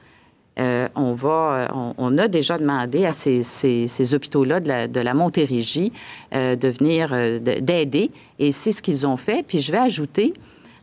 [0.60, 5.92] euh, on, va, on, a déjà demandé à ces, hôpitaux-là de la, Montérégie
[6.36, 9.44] euh, de venir, euh, d'aider, et c'est ce qu'ils ont fait.
[9.46, 10.34] Puis je vais ajouter,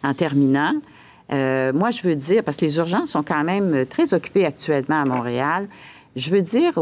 [0.03, 0.74] en terminant,
[1.30, 5.05] moi je veux dire, parce que les urgences sont quand même très occupées actuellement à
[5.05, 5.68] Montréal,
[6.16, 6.72] je veux dire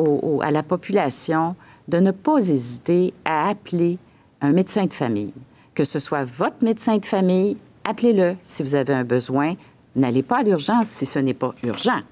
[0.43, 1.55] à la population
[1.89, 3.99] de ne pas hésiter à appeler
[4.41, 5.35] un médecin de famille.
[5.75, 9.55] Que ce soit votre médecin de famille, appelez-le si vous avez un besoin.
[9.97, 12.03] N'allez pas à l'urgence si ce n'est pas urgent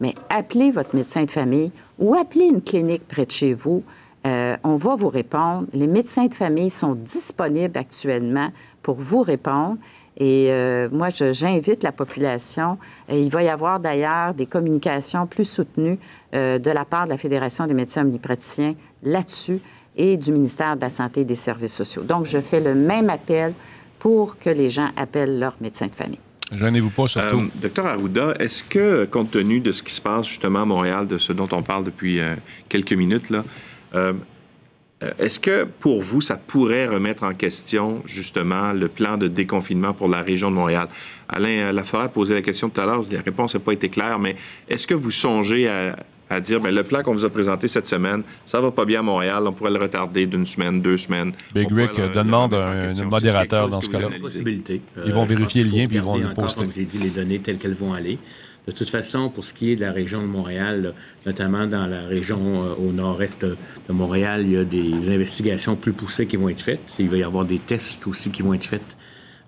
[0.00, 3.82] mais appelez votre médecin de famille ou appelez une clinique près de chez vous.
[4.26, 5.66] Euh, on va vous répondre.
[5.72, 8.50] Les médecins de famille sont disponibles actuellement
[8.82, 9.78] pour vous répondre.
[10.16, 12.78] Et euh, moi, j'invite la population.
[13.08, 15.98] Et il va y avoir d'ailleurs des communications plus soutenues
[16.34, 19.60] euh, de la part de la Fédération des médecins omnipraticiens là-dessus
[19.96, 22.02] et du ministère de la Santé et des Services sociaux.
[22.02, 23.52] Donc, je fais le même appel
[23.98, 26.20] pour que les gens appellent leur médecin de famille.
[26.52, 27.40] Gênez-vous pas, surtout.
[27.40, 31.06] Euh, docteur Arruda, est-ce que, compte tenu de ce qui se passe justement à Montréal,
[31.06, 32.36] de ce dont on parle depuis euh,
[32.68, 33.44] quelques minutes, là,
[33.94, 34.12] euh,
[35.18, 40.08] est-ce que pour vous, ça pourrait remettre en question justement le plan de déconfinement pour
[40.08, 40.88] la région de Montréal?
[41.28, 44.18] Alain Laforêt a posé la question tout à l'heure, la réponse n'a pas été claire,
[44.18, 44.36] mais
[44.68, 45.96] est-ce que vous songez à,
[46.30, 49.00] à dire bien, le plan qu'on vous a présenté cette semaine, ça va pas bien
[49.00, 51.32] à Montréal, on pourrait le retarder d'une semaine, deux semaines?
[51.54, 54.08] Big Rick demande un, modérateur dans ce cas-là.
[55.04, 56.62] Ils vont vérifier le lien puis ils vont le poster.
[56.62, 58.18] Comme je l'ai dit, les données telles qu'elles vont aller.
[58.66, 60.92] De toute façon, pour ce qui est de la région de Montréal,
[61.24, 63.56] notamment dans la région euh, au nord-est de
[63.88, 66.94] Montréal, il y a des investigations plus poussées qui vont être faites.
[66.98, 68.96] Il va y avoir des tests aussi qui vont être faits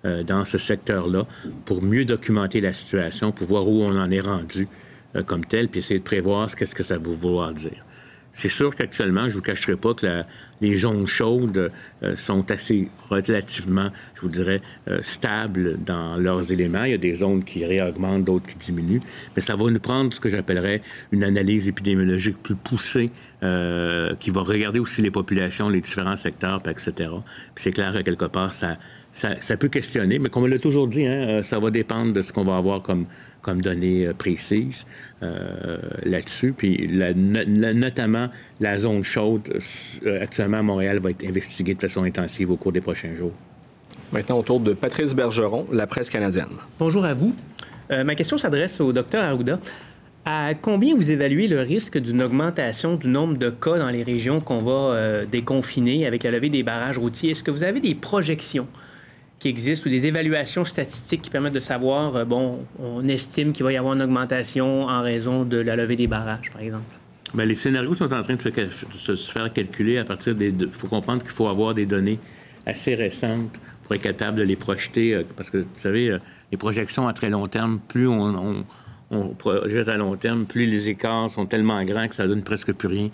[0.05, 1.25] euh, dans ce secteur-là
[1.65, 4.69] pour mieux documenter la situation, pour voir où on en est rendu
[5.17, 7.83] euh, comme tel, puis essayer de prévoir ce qu'est-ce que ça va vouloir dire.
[8.33, 10.23] C'est sûr qu'actuellement, je ne vous cacherai pas que
[10.61, 11.71] les zones chaudes
[12.03, 16.83] euh, sont assez relativement, je vous dirais, euh, stables dans leurs éléments.
[16.83, 19.01] Il y a des zones qui réaugmentent, d'autres qui diminuent.
[19.35, 23.11] Mais ça va nous prendre ce que j'appellerais une analyse épidémiologique plus poussée
[23.41, 26.91] qui va regarder aussi les populations, les différents secteurs, etc.
[27.55, 28.77] Puis c'est clair que quelque part, ça,
[29.11, 32.33] ça, peut questionner, mais comme on l'a toujours dit, hein, ça va dépendre de ce
[32.33, 33.05] qu'on va avoir comme,
[33.41, 34.85] comme données précises
[36.03, 36.53] là-dessus.
[36.53, 38.29] Puis notamment,
[38.59, 39.59] la zone chaude,
[40.21, 43.33] actuellement à Montréal, va être investiguée de façon intensive au cours des prochains jours.
[44.11, 46.47] Maintenant, autour de Patrice Bergeron, La Presse canadienne.
[46.79, 47.35] Bonjour à vous.
[47.89, 49.59] ma question s'adresse au docteur Arruda.
[50.25, 54.41] À combien vous évaluez le risque d'une augmentation du nombre de cas dans les régions
[54.41, 57.31] qu'on va euh, déconfiner avec la levée des barrages routiers?
[57.31, 58.67] Est-ce que vous avez des projections
[59.39, 63.63] qui existent ou des évaluations statistiques qui permettent de savoir, euh, bon, on estime qu'il
[63.63, 66.83] va y avoir une augmentation en raison de la levée des barrages, par exemple?
[67.33, 70.49] Bien, les scénarios sont en train de se, faire calculer à partir des...
[70.49, 72.19] Il faut comprendre qu'il faut avoir des données
[72.65, 76.17] assez récentes pour être capable de les projeter, euh, parce que, vous savez,
[76.51, 78.65] les projections à très long terme, plus on
[79.11, 82.73] on projette à long terme, plus les écarts sont tellement grands que ça donne presque
[82.73, 83.09] plus rien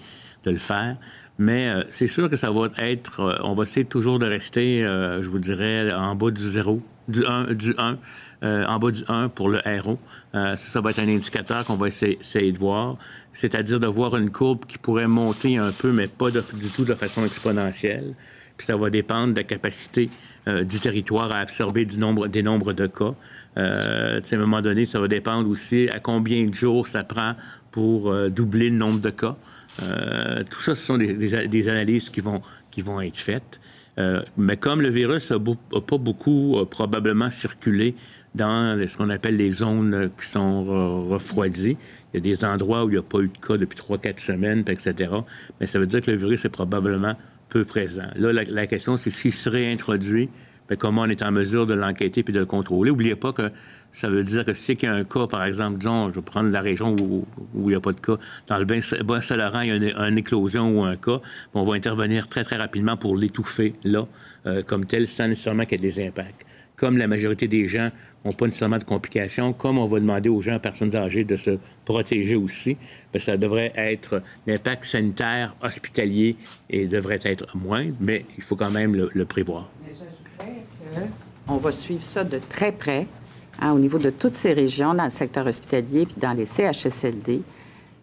[0.46, 0.98] de le faire.
[1.38, 4.86] Mais euh, c'est sûr que ça va être, euh, on va essayer toujours de rester,
[4.86, 7.98] euh, je vous dirais, en bas du zéro, du 1, du 1
[8.42, 9.98] en bas du 1 pour le RO.
[10.34, 12.98] ça, ça, va être un indicateur qu'on va essayer, de voir,
[13.34, 16.94] c'est-à-dire de voir une courbe qui pourrait monter un peu, mais pas du tout de
[16.94, 18.14] façon exponentielle.
[18.56, 20.12] Puis ça va dépendre de la capacité
[20.46, 23.16] du territoire à absorber du nombre, des nombres de cas.
[23.56, 27.34] À un moment donné, ça va dépendre aussi à combien de jours ça prend
[27.72, 29.38] pour doubler le nombre de cas.
[29.84, 33.60] Euh, tout ça, ce sont des, analyses qui vont, qui vont être faites.
[33.98, 37.96] Euh, mais comme le virus n'a pas beaucoup probablement circulé
[38.34, 40.66] dans ce qu'on appelle les zones qui sont
[41.08, 41.78] refroidies,
[42.14, 44.20] il y a des endroits où il n'y a pas eu de cas depuis 3-4
[44.20, 45.12] semaines, etc.
[45.60, 47.16] Mais ça veut dire que le virus est probablement
[47.48, 48.08] peu présent.
[48.18, 50.30] Là, la, la question, c'est s'il se réintroduit,
[50.74, 52.90] comment on est en mesure de l'enquêter puis de le contrôler?
[52.90, 53.52] N'oubliez pas que
[53.96, 56.22] ça veut dire que si il y a un cas, par exemple, disons, je vais
[56.22, 59.92] prendre la région où, il n'y a pas de cas, dans le Bas-Saint-Laurent, il y
[59.92, 61.22] a une, éclosion ou un cas,
[61.54, 64.06] on va intervenir très, très rapidement pour l'étouffer là,
[64.48, 66.46] euh, comme tel, sans nécessairement qu'il y ait des impacts.
[66.76, 67.90] Comme la majorité des gens
[68.26, 71.58] n'ont pas nécessairement de complications, comme on va demander aux gens, personnes âgées, de se
[71.86, 72.76] protéger aussi,
[73.14, 76.36] bien, ça devrait être l'impact sanitaire hospitalier
[76.70, 79.70] et devrait être moins, mais il faut quand même le prévoir.
[81.48, 83.08] On va suivre ça de très près
[83.60, 87.42] hein, au niveau de toutes ces régions dans le secteur hospitalier puis dans les CHSLD.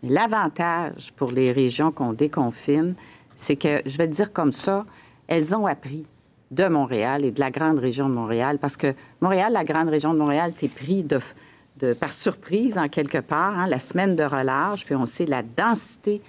[0.03, 2.95] L'avantage pour les régions qu'on déconfine,
[3.37, 4.85] c'est que, je vais le dire comme ça,
[5.27, 6.07] elles ont appris
[6.51, 10.13] de Montréal et de la grande région de Montréal, parce que Montréal, la grande région
[10.13, 11.05] de Montréal, t'es pris
[11.99, 16.21] par surprise en quelque part, hein, la semaine de relâche, puis on sait la densité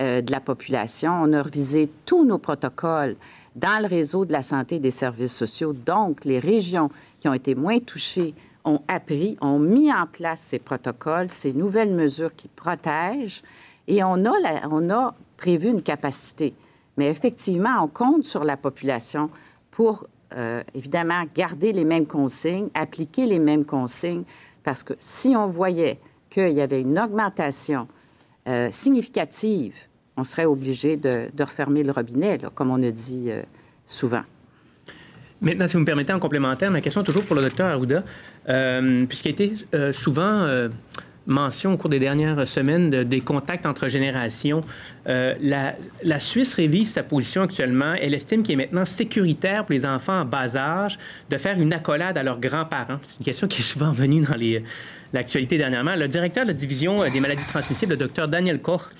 [0.00, 1.12] euh, de la population.
[1.12, 3.16] On a revisé tous nos protocoles
[3.56, 5.72] dans le réseau de la santé et des services sociaux.
[5.72, 6.90] Donc, les régions
[7.20, 8.34] qui ont été moins touchées
[8.64, 13.42] ont appris, ont mis en place ces protocoles, ces nouvelles mesures qui protègent,
[13.88, 16.54] et on a, on a prévu une capacité.
[16.96, 19.30] Mais effectivement, on compte sur la population
[19.70, 24.24] pour, euh, évidemment, garder les mêmes consignes, appliquer les mêmes consignes,
[24.62, 25.98] parce que si on voyait
[26.30, 27.88] qu'il y avait une augmentation
[28.48, 33.42] euh, significative on serait obligé de, refermer le robinet, comme on a dit euh,
[33.86, 34.22] souvent.
[35.40, 38.04] Maintenant, si vous me permettez, en complémentaire, ma question est toujours pour le docteur Arruda,
[38.48, 40.46] euh, puisqu'il a été euh, souvent
[41.24, 44.62] mention au cours des dernières semaines des contacts entre générations.
[45.06, 47.94] la, la, Suisse révise sa position actuellement.
[47.94, 50.98] Elle estime qu'il est maintenant sécuritaire pour les enfants en bas âge
[51.30, 52.98] de faire une accolade à leurs grands-parents.
[53.04, 54.36] C'est une question qui est souvent venue dans
[55.12, 55.94] l'actualité dernièrement.
[55.94, 58.90] Le directeur de la division des maladies transmissibles, le docteur Daniel Koch,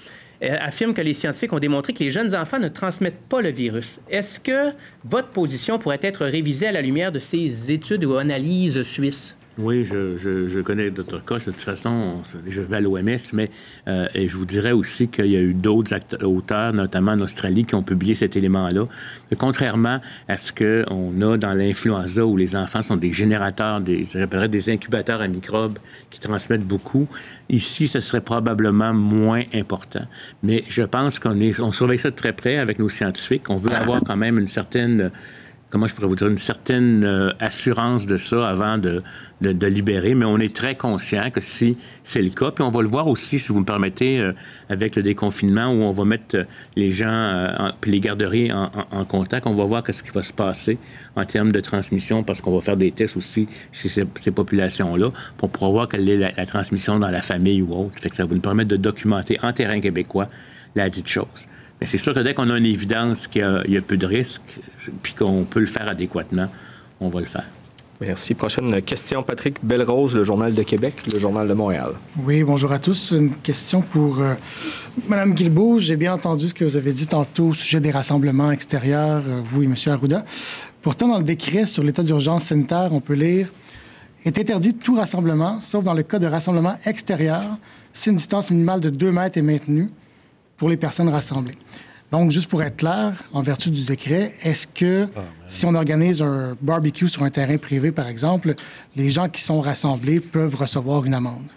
[0.42, 4.00] affirme que les scientifiques ont démontré que les jeunes enfants ne transmettent pas le virus.
[4.10, 4.72] Est-ce que
[5.04, 9.36] votre position pourrait être révisée à la lumière de ces études ou analyses suisses?
[9.58, 11.22] Oui, je, je, connais Dr.
[11.24, 11.44] Koch.
[11.44, 13.50] De toute façon, je vais à l'OMS, mais
[13.86, 15.94] euh, je vous dirais aussi qu'il y a eu d'autres
[16.24, 18.86] auteurs, notamment en Australie, qui ont publié cet élément-là.
[19.38, 24.06] Contrairement à ce qu'on a dans l'influenza, où les enfants sont des générateurs, des,
[24.48, 25.78] des incubateurs à microbes
[26.08, 27.06] qui transmettent beaucoup,
[27.50, 30.06] ici, ce serait probablement moins important.
[30.42, 33.50] Mais je pense qu'on on surveille ça de très près avec nos scientifiques.
[33.50, 35.10] On veut avoir quand même une certaine
[35.72, 39.02] comment je pourrais vous dire, une certaine euh, assurance de ça avant de,
[39.40, 42.82] de, libérer, mais on est très conscient que si c'est le cas, puis on va
[42.82, 44.32] le voir aussi, si vous me permettez, euh,
[44.68, 46.44] avec le déconfinement, où on va mettre euh,
[46.76, 50.78] les gens, puis les garderies en, contact, on va voir ce qui va se passer
[51.16, 55.48] en termes de transmission, parce qu'on va faire des tests aussi chez ces, populations-là, pour
[55.48, 57.98] pouvoir voir quelle est la, la, transmission dans la famille ou autre.
[57.98, 60.28] Fait que ça va nous permettre de documenter en terrain québécois
[60.74, 61.48] la dite chose.
[61.82, 64.60] Mais c'est sûr que dès qu'on a une évidence qu'il y, a peu de risques,
[65.02, 66.46] puis qu'on peut le faire adéquatement,
[67.00, 67.42] on va le faire.
[68.00, 68.34] Merci.
[68.34, 71.90] Prochaine question, Patrick Belrose, le Journal de Québec, le Journal de Montréal.
[72.24, 73.10] Oui, bonjour à tous.
[73.10, 74.34] Une question pour euh,
[75.08, 75.80] Mme Guilbeault.
[75.80, 79.40] J'ai bien entendu ce que vous avez dit tantôt au sujet des rassemblements extérieurs, euh,
[79.44, 79.74] vous et M.
[79.86, 80.24] Arruda.
[80.82, 83.48] Pourtant, dans le décret sur l'état d'urgence sanitaire, on peut lire
[84.24, 87.42] est interdit tout rassemblement, sauf dans le cas de rassemblement extérieur,
[87.92, 89.90] si une distance minimale de 2 mètres est maintenue
[90.62, 91.56] pour les personnes rassemblées.
[92.12, 96.22] Donc, juste pour être clair, en vertu du décret, est-ce que ah, si on organise
[96.22, 98.54] un barbecue sur un terrain privé, par exemple,
[98.94, 101.48] les gens qui sont rassemblés peuvent recevoir une amende?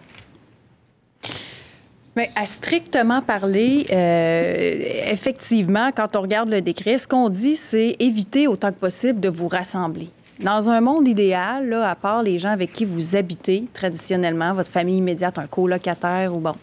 [2.16, 7.96] Mais à strictement parler, euh, effectivement, quand on regarde le décret, ce qu'on dit, c'est
[8.00, 10.10] éviter autant que possible de vous rassembler.
[10.40, 14.72] Dans un monde idéal, là, à part les gens avec qui vous habitez traditionnellement, votre
[14.72, 16.56] famille immédiate, un colocataire ou bon,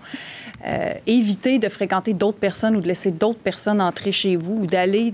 [0.67, 4.67] euh, éviter de fréquenter d'autres personnes ou de laisser d'autres personnes entrer chez vous ou
[4.67, 5.13] d'aller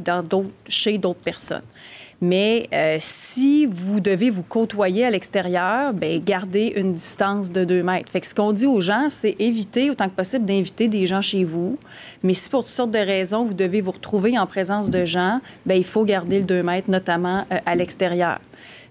[0.68, 1.62] chez d'autres personnes.
[2.20, 7.82] Mais euh, si vous devez vous côtoyer à l'extérieur, ben gardez une distance de 2
[7.84, 8.11] mètres.
[8.11, 11.44] Fait ce qu'on dit aux gens, c'est éviter autant que possible d'inviter des gens chez
[11.44, 11.78] vous.
[12.24, 15.40] Mais si pour toutes sortes de raisons, vous devez vous retrouver en présence de gens,
[15.64, 18.40] ben il faut garder le 2 mètres, notamment euh, à l'extérieur.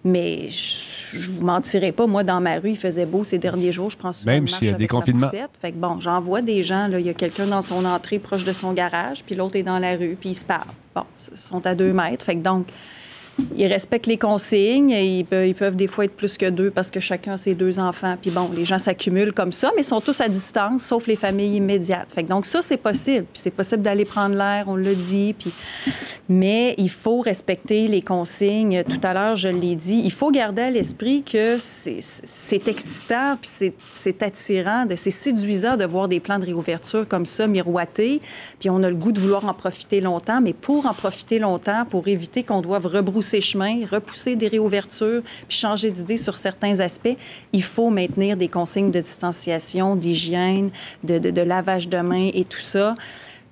[0.03, 3.89] Mais je vous mentirai pas, moi, dans ma rue, il faisait beau ces derniers jours.
[3.89, 5.29] Je prends souvent Même s'il y a des confinements.
[5.61, 8.19] Fait que bon, j'en vois des gens, là, il y a quelqu'un dans son entrée
[8.19, 10.67] proche de son garage, puis l'autre est dans la rue, puis ils se parlent.
[10.95, 12.23] Bon, ils sont à deux mètres.
[12.23, 12.67] Fait que donc,
[13.55, 14.91] ils respectent les consignes.
[14.91, 18.15] Ils peuvent, des fois être plus que deux parce que chacun a ses deux enfants.
[18.21, 21.15] Puis bon, les gens s'accumulent comme ça, mais ils sont tous à distance, sauf les
[21.15, 22.13] familles immédiates.
[22.27, 23.25] Donc ça, c'est possible.
[23.31, 25.35] Puis c'est possible d'aller prendre l'air, on l'a dit.
[25.37, 25.51] Puis...
[26.29, 28.83] Mais il faut respecter les consignes.
[28.83, 30.01] Tout à l'heure, je l'ai dit.
[30.03, 36.09] Il faut garder à l'esprit que c'est excitant, puis c'est attirant, c'est séduisant de voir
[36.09, 38.19] des plans de réouverture comme ça miroiter.
[38.59, 41.85] Puis on a le goût de vouloir en profiter longtemps, mais pour en profiter longtemps,
[41.89, 47.17] pour éviter qu'on doive rebrousser ces chemins, repousser des réouvertures, changer d'idée sur certains aspects,
[47.53, 50.71] il faut maintenir des consignes de distanciation, d'hygiène,
[51.03, 52.95] de, de, lavage de mains et tout ça.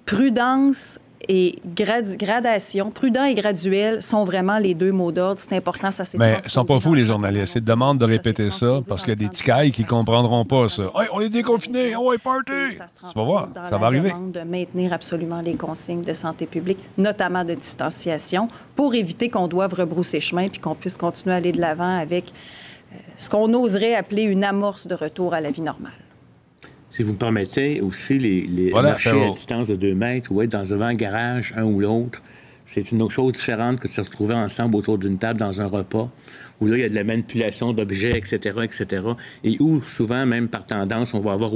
[0.05, 5.39] Prudence, et gradation, prudent et graduel sont vraiment les deux mots d'ordre.
[5.39, 6.17] C'est important, ça c'est.
[6.17, 7.55] Mais ils sont pas fous, les journalistes.
[7.55, 10.91] Ils demandent de répéter ça parce qu'il y a des ticailles qui comprendront pas ça.
[11.11, 12.51] on est déconfinés, on est party!
[12.71, 14.13] Tu vas voir, ça va arriver.
[14.33, 19.73] de maintenir absolument les consignes de santé publique, notamment de distanciation, pour éviter qu'on doive
[19.73, 22.31] rebrousser chemin puis qu'on puisse continuer à aller de l'avant avec
[22.91, 25.91] euh, ce qu'on oserait appeler une amorce de retour à la vie normale
[26.95, 30.81] si vous me permettez, aussi les, marchés à distance de 2 mètres ou être dans
[30.81, 32.23] un garage, un ou l'autre,
[32.65, 35.65] c'est une autre chose différente que de se retrouver ensemble autour d'une table dans un
[35.65, 36.09] repas,
[36.61, 39.03] où là, il y a de la manipulation d'objets, etc., etc.,
[39.43, 41.51] et où, souvent, même par tendance, on va avoir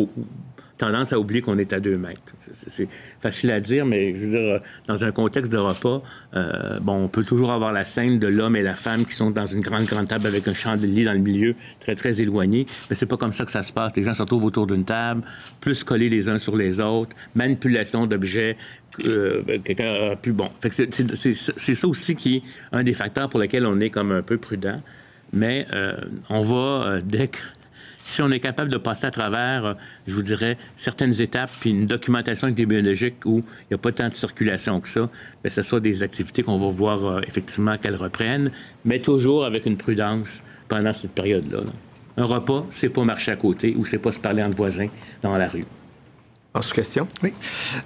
[0.80, 2.34] tendance à oublier qu'on est à deux mètres.
[2.52, 2.88] C'est
[3.22, 6.02] facile à dire, mais je veux dire, dans un contexte de repas,
[6.34, 9.30] euh, bon, on peut toujours avoir la scène de l'homme et la femme qui sont
[9.30, 12.66] dans une grande, grande table avec un chandelier dans le milieu, très, très éloigné.
[12.90, 13.96] Mais c'est pas comme ça que ça se passe.
[13.98, 15.22] Les gens se retrouvent autour d'une table,
[15.60, 18.56] plus collés les uns sur les autres, manipulation d'objets,
[19.06, 20.50] euh, quelqu'un plus bon.
[20.72, 24.38] C'est ça aussi qui est un des facteurs pour lesquels on est comme un peu
[24.38, 24.78] prudent.
[25.34, 25.94] Mais euh,
[26.30, 27.38] on va, euh, dès que
[28.10, 29.74] si on est capable de passer à travers, euh,
[30.07, 34.10] je vous dirais, certaines étapes, puis une documentation épidémiologique où il n'y a pas tant
[34.10, 35.10] de circulation que ça,
[35.43, 38.51] bien, ce sont des activités qu'on va voir euh, effectivement qu'elles reprennent,
[38.84, 41.60] mais toujours avec une prudence pendant cette période-là.
[42.18, 44.88] Un repas, c'est pas marcher à côté ou c'est pas se parler entre voisins
[45.22, 45.66] dans la rue.
[46.53, 47.07] En question?
[47.22, 47.32] Oui.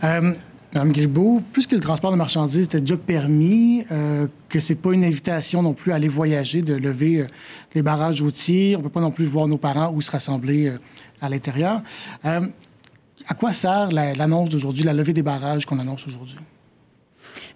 [0.03, 0.31] Euh,
[0.73, 4.91] Mme Guilbeault, puisque le transport de marchandises était déjà permis, euh, que ce n'est pas
[4.91, 7.27] une invitation non plus à aller voyager, de lever euh,
[7.75, 10.77] les barrages routiers, on peut pas non plus voir nos parents ou se rassembler euh,
[11.21, 11.81] à l'intérieur.
[12.23, 16.37] à quoi sert l'annonce d'aujourd'hui, la levée des barrages qu'on annonce aujourd'hui?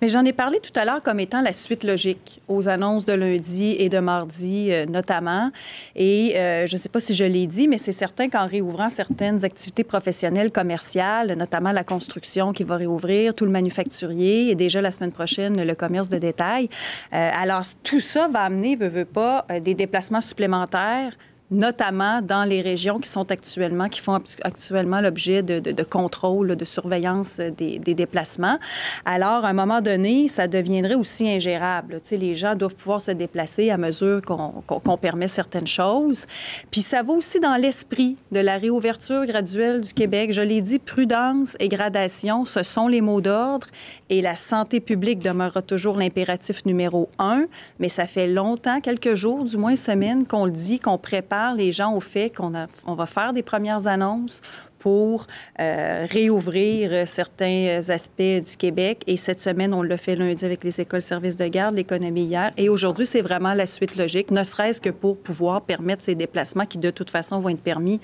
[0.02, 3.14] Mais j'en ai parlé tout à l'heure comme étant la suite logique aux annonces de
[3.14, 5.52] lundi et de mardi euh, notamment.
[5.96, 8.90] Et euh, je ne sais pas si je l'ai dit, mais c'est certain qu'en réouvrant
[8.90, 14.82] certaines activités professionnelles commerciales, notamment la construction qui va réouvrir, tout le manufacturier et déjà
[14.82, 16.70] la semaine prochaine le commerce de détail.
[17.14, 21.18] Euh, alors tout ça va amener, veut, veut pas, des déplacements supplémentaires
[21.50, 26.56] notamment dans les régions qui sont actuellement, qui font actuellement l'objet de, de, de, contrôle,
[26.56, 28.58] de surveillance des, des, déplacements.
[29.06, 32.02] Alors, à un moment donné, ça deviendrait aussi ingérable.
[32.04, 36.26] Tu sais, les gens doivent pouvoir se déplacer à mesure qu'on permet certaines choses.
[36.70, 40.34] Puis ça va aussi dans l'esprit de la réouverture graduelle du Québec.
[40.34, 43.68] Je l'ai dit, prudence et gradation, ce sont les mots d'ordre
[44.10, 47.46] et la santé publique demeurera toujours l'impératif numéro un.
[47.80, 51.72] Mais ça fait longtemps, quelques jours, du moins semaines, qu'on le dit, qu'on prépare les
[51.72, 52.54] gens au fait qu'on
[52.86, 54.42] on va faire des premières annonces
[54.80, 55.28] pour
[55.60, 59.04] euh, réouvrir certains aspects du Québec.
[59.08, 62.52] Et cette semaine, on l'a fait lundi avec les écoles services de garde, l'économie hier.
[62.58, 66.66] Et aujourd'hui, c'est vraiment la suite logique, ne serait-ce que pour pouvoir permettre ces déplacements
[66.66, 68.00] qui, de toute façon, vont être permis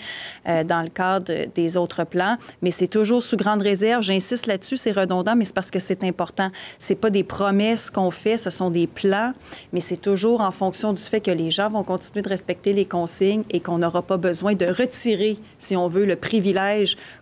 [0.48, 2.38] euh, dans le cadre des autres plans.
[2.62, 4.04] Mais c'est toujours sous grande réserve.
[4.04, 6.50] J'insiste là-dessus, c'est redondant, mais c'est parce que c'est important.
[6.80, 9.34] C'est pas des promesses qu'on fait, ce sont des plans,
[9.72, 12.86] mais c'est toujours en fonction du fait que les gens vont continuer de respecter les
[12.86, 16.63] consignes et qu'on n'aura pas besoin de retirer, si on veut, le privilège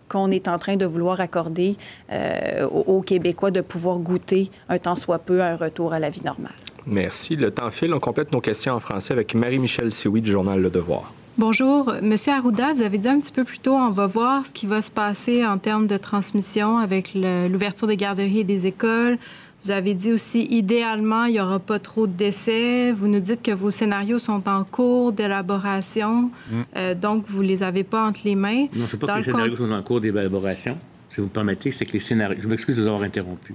[0.08, 1.76] qu'on est en train de vouloir accorder
[2.10, 6.24] euh, aux Québécois de pouvoir goûter un temps soit peu un retour à la vie
[6.24, 6.52] normale.
[6.86, 7.36] Merci.
[7.36, 7.94] Le temps file.
[7.94, 11.12] On complète nos questions en français avec Marie-Michel Sioui du journal Le Devoir.
[11.38, 11.94] Bonjour.
[12.02, 14.66] Monsieur Arruda, vous avez dit un petit peu plus tôt, on va voir ce qui
[14.66, 19.16] va se passer en termes de transmission avec l'ouverture des garderies et des écoles.
[19.64, 22.92] Vous avez dit aussi, idéalement, il n'y aura pas trop de décès.
[22.92, 26.60] Vous nous dites que vos scénarios sont en cours d'élaboration, mm.
[26.76, 28.66] euh, donc vous ne les avez pas entre les mains.
[28.74, 30.76] Non, ce pas que les scénarios sont en cours d'élaboration.
[31.08, 32.40] Si vous me permettez, c'est que les scénarios...
[32.40, 33.54] Je m'excuse de vous avoir interrompu.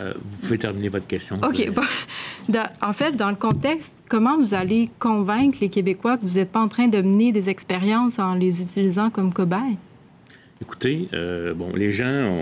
[0.00, 1.40] Euh, vous pouvez terminer votre question.
[1.42, 1.70] OK.
[2.82, 6.60] en fait, dans le contexte, comment vous allez convaincre les Québécois que vous n'êtes pas
[6.60, 9.76] en train de mener des expériences en les utilisant comme cobayes?
[10.62, 12.32] Écoutez, euh, bon, les gens,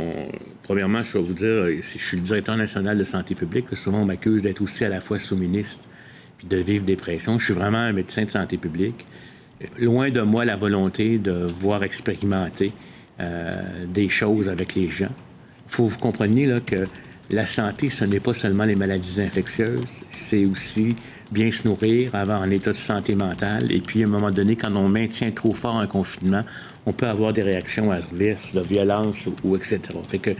[0.63, 3.67] premièrement, je vais vous dire, je suis le directeur national de santé publique.
[3.73, 5.89] Souvent, on m'accuse d'être aussi à la fois sous-ministre
[6.39, 7.41] puis de vivre des pressions.
[7.41, 9.05] Je suis vraiment un médecin de santé publique.
[9.81, 12.73] Loin de moi la volonté de voir expérimenter
[13.21, 15.13] euh, des choses avec les gens.
[15.67, 16.87] Il faut que vous compreniez là, que
[17.31, 20.95] la santé, ce n'est pas seulement les maladies infectieuses, c'est aussi
[21.33, 23.73] bien se nourrir, avoir un état de santé mentale.
[23.73, 26.45] Et puis, à un moment donné, quand on maintient trop fort un confinement,
[26.87, 29.81] on peut avoir des réactions adverses, de violence ou, etc.
[30.09, 30.31] Fait que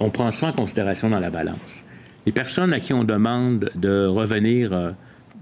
[0.00, 1.84] on prend ça en considération dans la balance.
[2.26, 4.90] Les personnes à qui on demande de revenir euh,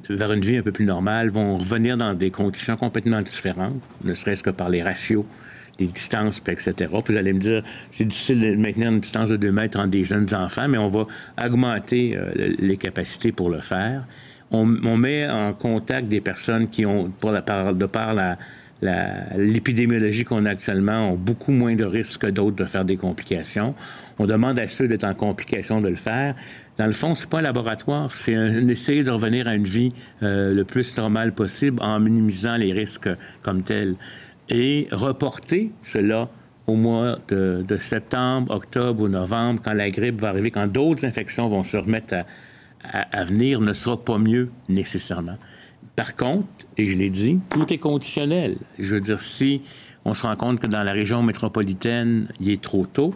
[0.08, 4.14] vers une vie un peu plus normale vont revenir dans des conditions complètement différentes, ne
[4.14, 5.24] serait-ce que par les ratios,
[5.78, 6.90] les distances, etc.
[6.90, 10.04] Vous allez me dire, c'est difficile de maintenir une distance de 2 mètres entre des
[10.04, 11.04] jeunes enfants, mais on va
[11.44, 14.04] augmenter euh, les capacités pour le faire.
[14.52, 17.42] On, met en contact des personnes qui ont, pour la,
[17.72, 18.38] de par la,
[18.82, 23.74] l'épidémiologie qu'on a actuellement ont beaucoup moins de risques que d'autres de faire des complications.
[24.18, 26.34] On demande à ceux d'être en complication de le faire.
[26.76, 30.54] Dans le fond, c'est pas un laboratoire, c'est essayer de revenir à une vie euh,
[30.54, 33.08] le plus normale possible en minimisant les risques
[33.42, 33.96] comme tels.
[34.48, 36.28] Et reporter cela
[36.66, 41.48] au mois de, septembre, octobre ou novembre, quand la grippe va arriver, quand d'autres infections
[41.48, 42.14] vont se remettre
[42.82, 45.38] à venir, ne sera pas mieux nécessairement.
[45.96, 48.56] Par contre, et je l'ai dit, tout est conditionnel.
[48.78, 49.62] Je veux dire, si
[50.04, 53.14] on se rend compte que dans la région métropolitaine, il est trop tôt,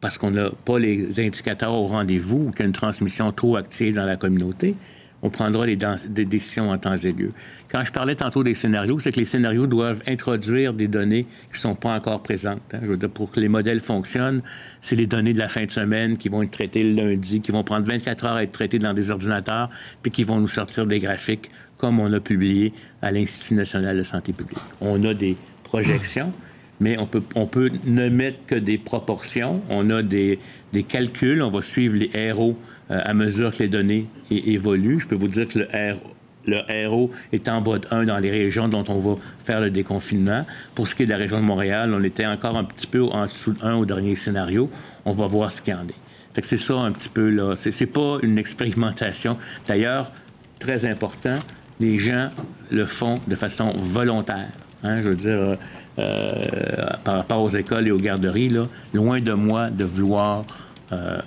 [0.00, 3.56] parce qu'on n'a pas les indicateurs au rendez-vous ou qu'il y a une transmission trop
[3.56, 4.76] active dans la communauté,
[5.22, 7.32] on prendra des, décisions en temps et lieu.
[7.70, 11.54] Quand je parlais tantôt des scénarios, c'est que les scénarios doivent introduire des données qui
[11.54, 12.60] ne sont pas encore présentes.
[12.72, 12.80] Hein.
[12.82, 14.42] Je veux dire, pour que les modèles fonctionnent,
[14.80, 17.50] c'est les données de la fin de semaine qui vont être traitées le lundi, qui
[17.50, 19.70] vont prendre 24 heures à être traitées dans des ordinateurs,
[20.02, 22.72] puis qui vont nous sortir des graphiques comme on a publié
[23.02, 24.58] à l'Institut national de santé publique.
[24.80, 26.32] On a des projections,
[26.80, 29.62] mais on peut, on peut ne mettre que des proportions.
[29.70, 30.38] On a des,
[30.72, 31.42] des calculs.
[31.42, 32.56] On va suivre les RO
[32.90, 35.00] euh, à mesure que les données évoluent.
[35.00, 36.16] Je peux vous dire que le RO
[36.46, 39.70] le RO est en bas de 1 dans les régions dont on va faire le
[39.70, 40.46] déconfinement.
[40.74, 43.02] Pour ce qui est de la région de Montréal, on était encore un petit peu
[43.02, 44.70] en dessous de 1 au dernier scénario.
[45.04, 45.94] On va voir ce qu'il y en est.
[46.34, 47.54] Fait que c'est ça un petit peu là.
[47.56, 49.38] C'est pas une expérimentation.
[49.66, 50.12] D'ailleurs,
[50.58, 51.38] très important,
[51.80, 52.30] les gens
[52.70, 54.48] le font de façon volontaire.
[54.82, 55.54] Hein, je veux dire, euh,
[55.98, 56.44] euh,
[57.04, 58.62] par rapport aux écoles et aux garderies, là,
[58.92, 60.44] loin de moi de vouloir
[60.92, 61.18] euh,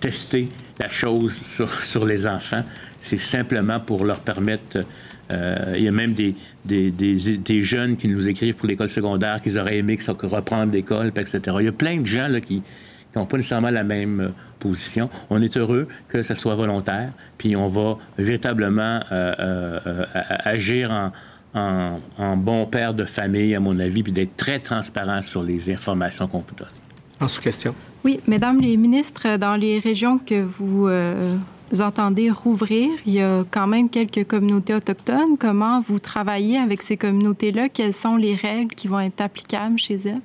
[0.00, 0.48] tester
[0.78, 1.32] la chose
[1.82, 2.64] sur, les enfants.
[3.00, 4.78] C'est simplement pour leur permettre.
[5.30, 9.96] il y a même des, jeunes qui nous écrivent pour l'école secondaire qu'ils auraient aimé
[9.96, 11.40] que reprendre l'école, etc.
[11.60, 12.62] Il y a plein de gens là, qui,
[13.12, 14.28] qui n'ont pas nécessairement la même euh,
[14.58, 15.08] position.
[15.30, 20.04] On est heureux que ça soit volontaire, puis on va véritablement euh, euh,
[20.44, 21.12] agir
[21.54, 25.70] en, en, bon père de famille, à mon avis, puis d'être très transparent sur les
[25.70, 26.68] informations qu'on vous donne.
[27.20, 27.74] En sous-question.
[28.04, 30.88] Oui, mesdames les ministres, dans les régions que vous,
[31.72, 35.36] vous entendez rouvrir, il y a quand même quelques communautés autochtones.
[35.38, 37.68] Comment vous travaillez avec ces communautés-là?
[37.68, 40.20] Quelles sont les règles qui vont être applicables chez elles?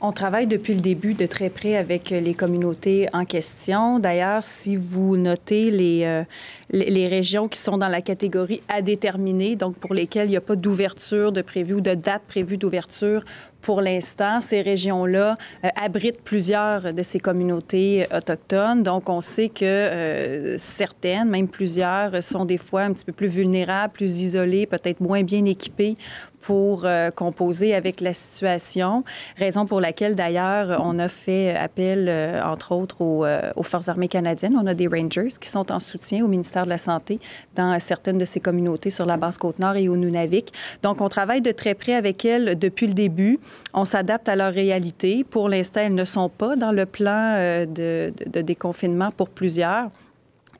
[0.00, 3.98] On travaille depuis le début de très près avec les communautés en question.
[3.98, 6.22] D'ailleurs, si vous notez les, euh,
[6.70, 10.40] les régions qui sont dans la catégorie à déterminer, donc pour lesquelles il n'y a
[10.40, 13.24] pas d'ouverture de prévu ou de date prévue d'ouverture
[13.60, 18.84] pour l'instant, ces régions-là euh, abritent plusieurs de ces communautés autochtones.
[18.84, 23.26] Donc, on sait que euh, certaines, même plusieurs, sont des fois un petit peu plus
[23.26, 25.96] vulnérables, plus isolées, peut-être moins bien équipées
[26.40, 29.04] pour euh, composer avec la situation,
[29.36, 33.88] raison pour laquelle d'ailleurs on a fait appel, euh, entre autres, aux, euh, aux, Forces
[33.88, 34.56] armées canadiennes.
[34.60, 37.20] On a des Rangers qui sont en soutien au ministère de la Santé
[37.54, 40.52] dans certaines de ces communautés sur la Basse-Côte-Nord et au Nunavik.
[40.82, 43.38] Donc, on travaille de très près avec elles depuis le début.
[43.74, 45.24] On s'adapte à leur réalité.
[45.24, 47.34] Pour l'instant, elles ne sont pas dans le plan
[47.66, 49.90] de, de déconfinement pour plusieurs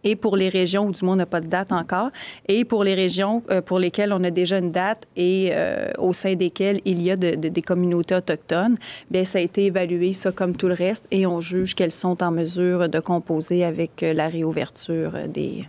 [0.05, 2.11] et pour les régions où du moins on n'a pas de date encore,
[2.46, 6.12] et pour les régions euh, pour lesquelles on a déjà une date et euh, au
[6.12, 8.76] sein desquelles il y a des communautés autochtones,
[9.11, 12.22] bien ça a été évalué, ça comme tout le reste, et on juge qu'elles sont
[12.22, 15.64] en mesure de composer avec euh, la réouverture des,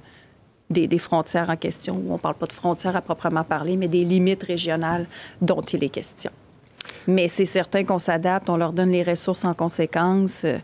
[0.69, 3.87] des, des, frontières en question, on ne parle pas de frontières à proprement parler, mais
[3.87, 5.05] des limites régionales
[5.41, 6.31] dont il est question.
[7.09, 10.43] Mais c'est certain qu'on s'adapte, on leur donne les ressources en conséquence.
[10.45, 10.57] Euh,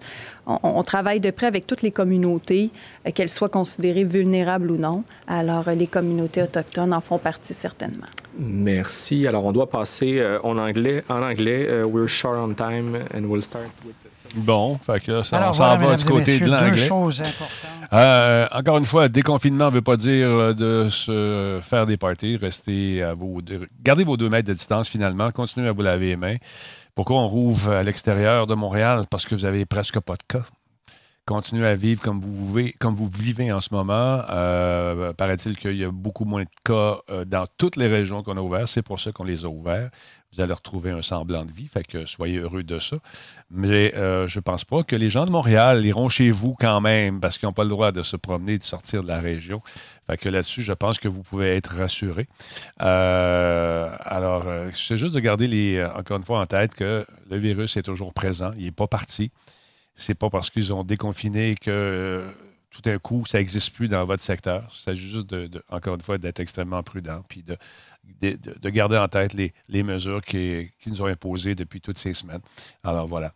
[0.45, 2.69] on, travaille de près avec toutes les communautés,
[3.07, 5.03] euh, qu'elles soient considérées vulnérables ou non.
[5.25, 8.05] Alors, les communautés autochtones en font partie certainement.
[8.37, 9.25] Merci.
[9.27, 11.03] Alors, on doit passer euh, en anglais.
[11.09, 14.04] En anglais, we're short on time and we'll start with
[14.35, 16.89] Bon, fait que là, ça, on s'en va du côté de l'anglais.
[17.93, 22.37] Euh, encore une fois, déconfinement ne veut pas dire euh, de se faire des parties.
[22.37, 23.41] Restez à vos
[23.81, 25.31] gardez vos deux mètres de distance finalement.
[25.31, 26.35] Continuez à vous laver les mains.
[26.95, 29.05] Pourquoi on rouvre à l'extérieur de Montréal?
[29.09, 30.45] Parce que vous avez presque pas de cas.
[31.25, 34.21] Continuez à vivre comme vous, vivez, comme vous vivez en ce moment.
[34.29, 38.41] Euh, paraît-il qu'il y a beaucoup moins de cas dans toutes les régions qu'on a
[38.41, 38.67] ouvertes.
[38.67, 39.89] C'est pour ça qu'on les a ouverts
[40.35, 41.67] vous allez retrouver un semblant de vie.
[41.67, 42.97] Fait que soyez heureux de ça.
[43.49, 46.81] Mais euh, je ne pense pas que les gens de Montréal iront chez vous quand
[46.81, 49.61] même parce qu'ils n'ont pas le droit de se promener, de sortir de la région.
[50.07, 52.27] Fait que là-dessus, je pense que vous pouvez être rassurés.
[52.81, 57.37] Euh, alors, euh, c'est juste de garder les, encore une fois en tête que le
[57.37, 58.51] virus est toujours présent.
[58.57, 59.31] Il n'est pas parti.
[59.95, 62.25] C'est pas parce qu'ils ont déconfiné que
[62.75, 64.69] tout d'un coup, ça n'existe plus dans votre secteur.
[64.75, 65.33] C'est juste,
[65.69, 67.55] encore une fois, d'être extrêmement prudent puis de
[68.21, 72.41] de, garder en tête les, mesures qui, nous ont imposées depuis toutes ces semaines.
[72.83, 73.31] Alors voilà.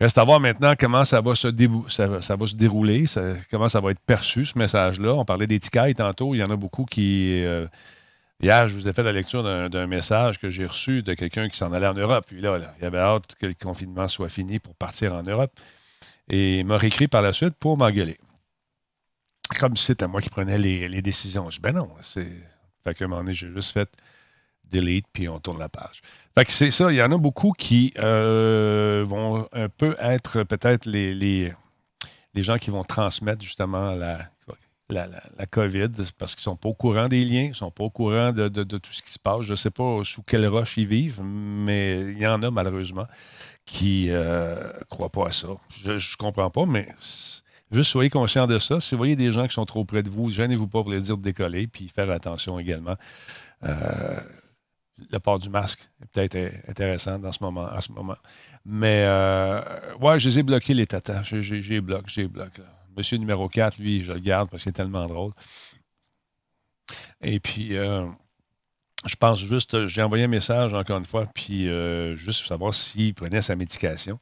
[0.00, 1.48] Reste à voir maintenant comment ça va se,
[1.88, 3.06] ça, va se dérouler,
[3.50, 5.14] comment ça va être perçu, ce message-là.
[5.14, 6.34] On parlait des tantôt.
[6.34, 7.42] Il y en a beaucoup qui.
[7.44, 7.66] Euh,
[8.40, 11.56] hier, je vous ai fait la lecture d'un message que j'ai reçu de quelqu'un qui
[11.56, 12.24] s'en allait en Europe.
[12.28, 15.52] Puis là, il avait hâte que le confinement soit fini pour partir en Europe.
[16.30, 18.18] Et il m'a réécrit par la suite pour m'engueuler.
[19.58, 21.48] Comme si c'était moi qui prenais les, décisions.
[21.50, 22.28] Je dis, ben non, c'est.
[22.84, 23.88] Fait qu'à un moment donné, j'ai juste fait
[24.70, 26.02] delete, puis on tourne la page.
[26.36, 30.42] Fait que c'est ça, il y en a beaucoup qui euh, vont un peu être
[30.44, 31.52] peut-être les, les,
[32.36, 34.30] gens qui vont transmettre justement la,
[34.90, 37.84] la, COVID parce qu'ils ne sont pas au courant des liens, ils ne sont pas
[37.84, 39.42] au courant de, tout ce qui se passe.
[39.42, 43.06] Je ne sais pas sous quelle roche ils vivent, mais il y en a malheureusement
[43.64, 45.48] qui ne euh, croient pas à ça.
[45.70, 46.88] Je ne comprends pas, mais
[47.70, 48.80] juste soyez conscients de ça.
[48.80, 51.00] Si vous voyez des gens qui sont trop près de vous, gênez-vous pas pour les
[51.00, 52.96] dire de décoller, puis faire attention également.
[53.64, 54.20] Euh,
[55.10, 58.16] le port du masque est peut-être intéressant dans ce moment, à ce moment.
[58.64, 59.60] Mais euh,
[60.00, 61.22] ouais, je les ai bloqués, les tatas.
[61.22, 62.62] J'ai bloqué, j'ai bloqué.
[62.96, 65.32] Monsieur numéro 4, lui, je le garde parce qu'il est tellement drôle.
[67.20, 68.06] Et puis, euh,
[69.06, 72.74] je pense juste, j'ai envoyé un message encore une fois, puis euh, juste pour savoir
[72.74, 74.18] s'il prenait sa médication.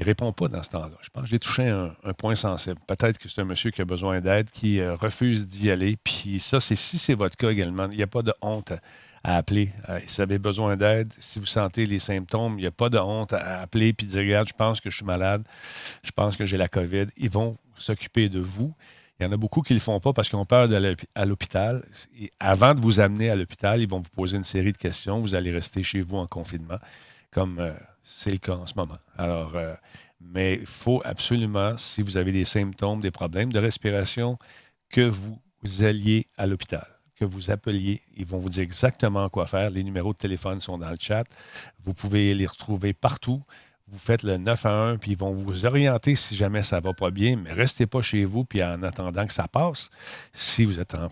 [0.00, 0.96] Il ne répond pas dans ce temps-là.
[1.02, 2.80] Je pense que j'ai touché un, point sensible.
[2.86, 5.98] Peut-être que c'est un monsieur qui a besoin d'aide, qui refuse d'y aller.
[6.02, 7.86] Puis ça, c'est si c'est votre cas également.
[7.92, 8.72] Il n'y a pas de honte
[9.22, 9.74] à appeler.
[9.90, 12.88] Euh, si vous avez besoin d'aide, si vous sentez les symptômes, il n'y a pas
[12.88, 15.42] de honte à appeler et dire Regarde, je pense que je suis malade,
[16.02, 17.08] je pense que j'ai la COVID.
[17.18, 18.74] Ils vont s'occuper de vous.
[19.18, 20.96] Il y en a beaucoup qui ne le font pas parce qu'ils ont peur d'aller
[21.14, 21.84] à l'hôpital.
[22.38, 25.20] avant de vous amener à l'hôpital, ils vont vous poser une série de questions.
[25.20, 26.78] Vous allez rester chez vous en confinement,
[27.30, 28.98] comme euh, c'est le cas en ce moment.
[29.16, 29.74] Alors, euh,
[30.20, 34.38] mais il faut absolument, si vous avez des symptômes, des problèmes de respiration,
[34.88, 35.40] que vous
[35.82, 36.86] alliez à l'hôpital
[37.20, 38.00] que vous appeliez.
[38.16, 39.70] Ils vont vous dire exactement quoi faire.
[39.70, 41.24] Les numéros de téléphone sont dans le chat.
[41.84, 43.42] Vous pouvez les retrouver partout.
[43.88, 46.82] Vous faites le 9 à 1, puis ils vont vous orienter si jamais ça ne
[46.82, 49.90] va pas bien, mais restez pas chez vous, puis en attendant que ça passe,
[50.32, 51.08] si vous êtes en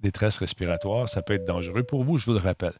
[0.00, 2.72] détresse respiratoire, ça peut être dangereux pour vous, je vous le rappelle.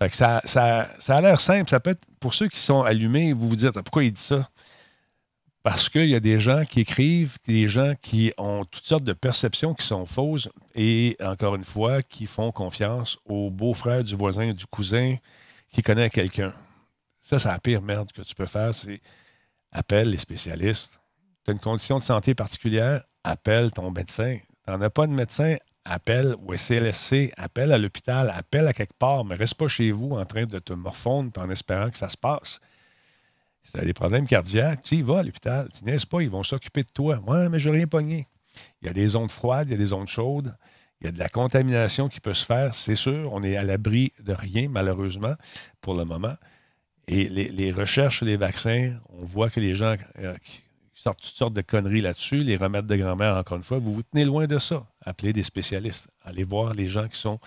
[0.00, 1.68] Fait que ça, a l'air simple.
[1.68, 4.48] Ça peut être, pour ceux qui sont allumés, vous vous dites, pourquoi il dit ça?
[5.62, 9.12] Parce qu'il y a des gens qui écrivent, des gens qui ont toutes sortes de
[9.12, 14.54] perceptions qui sont fausses et, encore une fois, qui font confiance au beau-frère du voisin,
[14.54, 15.16] du cousin
[15.70, 16.54] qui connaît quelqu'un.
[17.20, 19.02] Ça, c'est la pire merde que tu peux faire, c'est
[19.70, 20.98] appelle les spécialistes.
[21.44, 24.38] Tu as une condition de santé particulière, appelle ton médecin.
[24.64, 28.96] Tu n'en as pas de médecin, appelle au CLSC, appelle à l'hôpital, appelle à quelque
[28.98, 32.10] part, mais reste pas chez vous en train de te morfondre en espérant que ça
[32.10, 32.60] se passe.
[33.62, 35.68] Si tu as des problèmes cardiaques, tu y vas à l'hôpital.
[35.76, 37.18] Tu n'es pas, ils vont s'occuper de toi.
[37.26, 38.26] Ouais, mais je n'ai rien pogné.
[38.80, 40.56] Il y a des ondes froides, il y a des ondes chaudes,
[41.00, 43.32] il y a de la contamination qui peut se faire, c'est sûr.
[43.32, 45.34] On est à l'abri de rien, malheureusement,
[45.80, 46.34] pour le moment.
[47.06, 50.36] Et les, recherches sur les vaccins, on voit que les gens euh,
[51.00, 52.42] sortent toutes sortes de conneries là-dessus.
[52.42, 54.86] Les remèdes de grand-mère, encore une fois, vous vous tenez loin de ça.
[55.04, 56.08] Appelez des spécialistes.
[56.24, 57.40] Allez voir les gens qui sont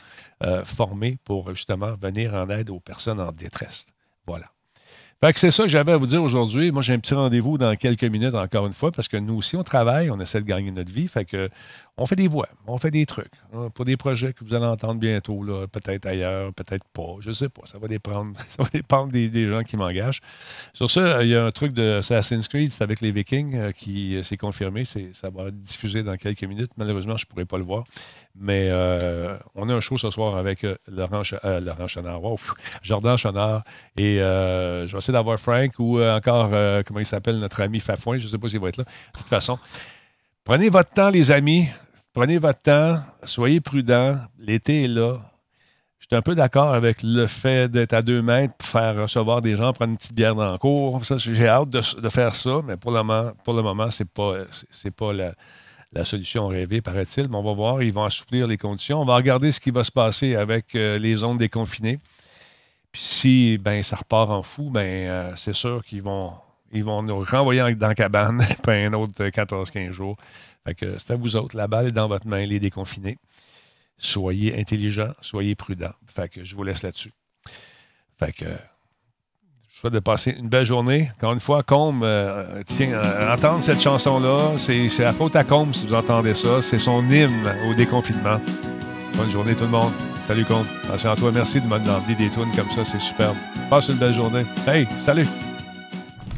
[0.44, 3.86] euh, formés pour justement venir en aide aux personnes en détresse.
[4.26, 4.48] Voilà
[5.36, 6.72] c'est ça que j'avais à vous dire aujourd'hui.
[6.72, 9.56] Moi, j'ai un petit rendez-vous dans quelques minutes, encore une fois, parce que nous aussi,
[9.56, 11.08] on travaille, on essaie de gagner notre vie.
[11.08, 11.50] Fait que
[11.96, 13.32] on fait des voix, on fait des trucs.
[13.76, 17.18] Pour des projets que vous allez entendre bientôt, peut-être ailleurs, peut-être pas.
[17.20, 17.62] Je ne sais pas.
[17.66, 20.22] Ça va dépendre, ça va dépendre des, gens qui m'engagent.
[20.74, 23.72] Sur ça, il y a un truc de Assassin's Creed, c'est avec les Vikings euh,
[23.72, 24.86] qui euh, s'est confirmé.
[24.86, 26.72] Ça va être diffusé dans quelques minutes.
[26.78, 27.84] Malheureusement, je ne pourrai pas le voir.
[28.36, 32.22] Mais euh, on a un show ce soir avec Laurent, Laurent Chenard,
[32.82, 33.64] Jordan Chenard.
[33.98, 36.50] Et je vais essayer d'avoir Frank ou encore,
[36.86, 38.18] comment il s'appelle, notre ami Fafouin.
[38.18, 38.86] Je ne sais pas s'il va être là.
[38.86, 39.60] De toute façon,
[40.46, 41.70] Prenez votre temps, les amis.
[42.12, 43.00] Prenez votre temps.
[43.24, 44.20] Soyez prudents.
[44.38, 45.18] L'été est là.
[46.00, 49.42] Je suis un peu d'accord avec le fait d'être à deux mètres pour faire recevoir
[49.42, 51.02] des gens, prendre une petite bière dans le cours.
[51.18, 54.34] j'ai hâte de, faire ça, mais pour le moment, moment, c'est pas,
[54.70, 57.30] c'est pas la, solution rêvée, paraît-il.
[57.30, 59.00] Mais on va voir, ils vont assouplir les conditions.
[59.00, 62.00] On va regarder ce qui va se passer avec euh, les zones déconfinées.
[62.92, 66.34] Puis si ben, ça repart en fou, ben, euh, c'est sûr qu'ils vont
[66.74, 70.18] ils vont nous renvoyer dans la cabane pour un autre 14-15 jours.
[70.66, 71.56] Fait que c'est à vous autres.
[71.56, 73.18] La balle est dans votre main, les déconfinés.
[73.98, 75.94] Soyez intelligents, soyez prudents.
[76.08, 77.14] Fait que je vous laisse là-dessus.
[78.18, 78.46] Fait que
[79.70, 81.12] je souhaite de passer une belle journée.
[81.18, 85.74] Encore une fois, Combe, euh, tiens, euh, entendre cette chanson-là, c'est la faute à Combe
[85.74, 86.62] si vous entendez ça.
[86.62, 88.40] C'est son hymne au déconfinement.
[89.18, 89.92] Bonne journée tout le monde.
[90.28, 90.66] Salut Combe.
[90.86, 91.32] Attention à toi.
[91.34, 92.86] Merci de demander des tunes comme ça.
[92.86, 93.36] C'est superbe.
[93.70, 94.44] Passe une belle journée.
[94.68, 95.28] Hey, salut!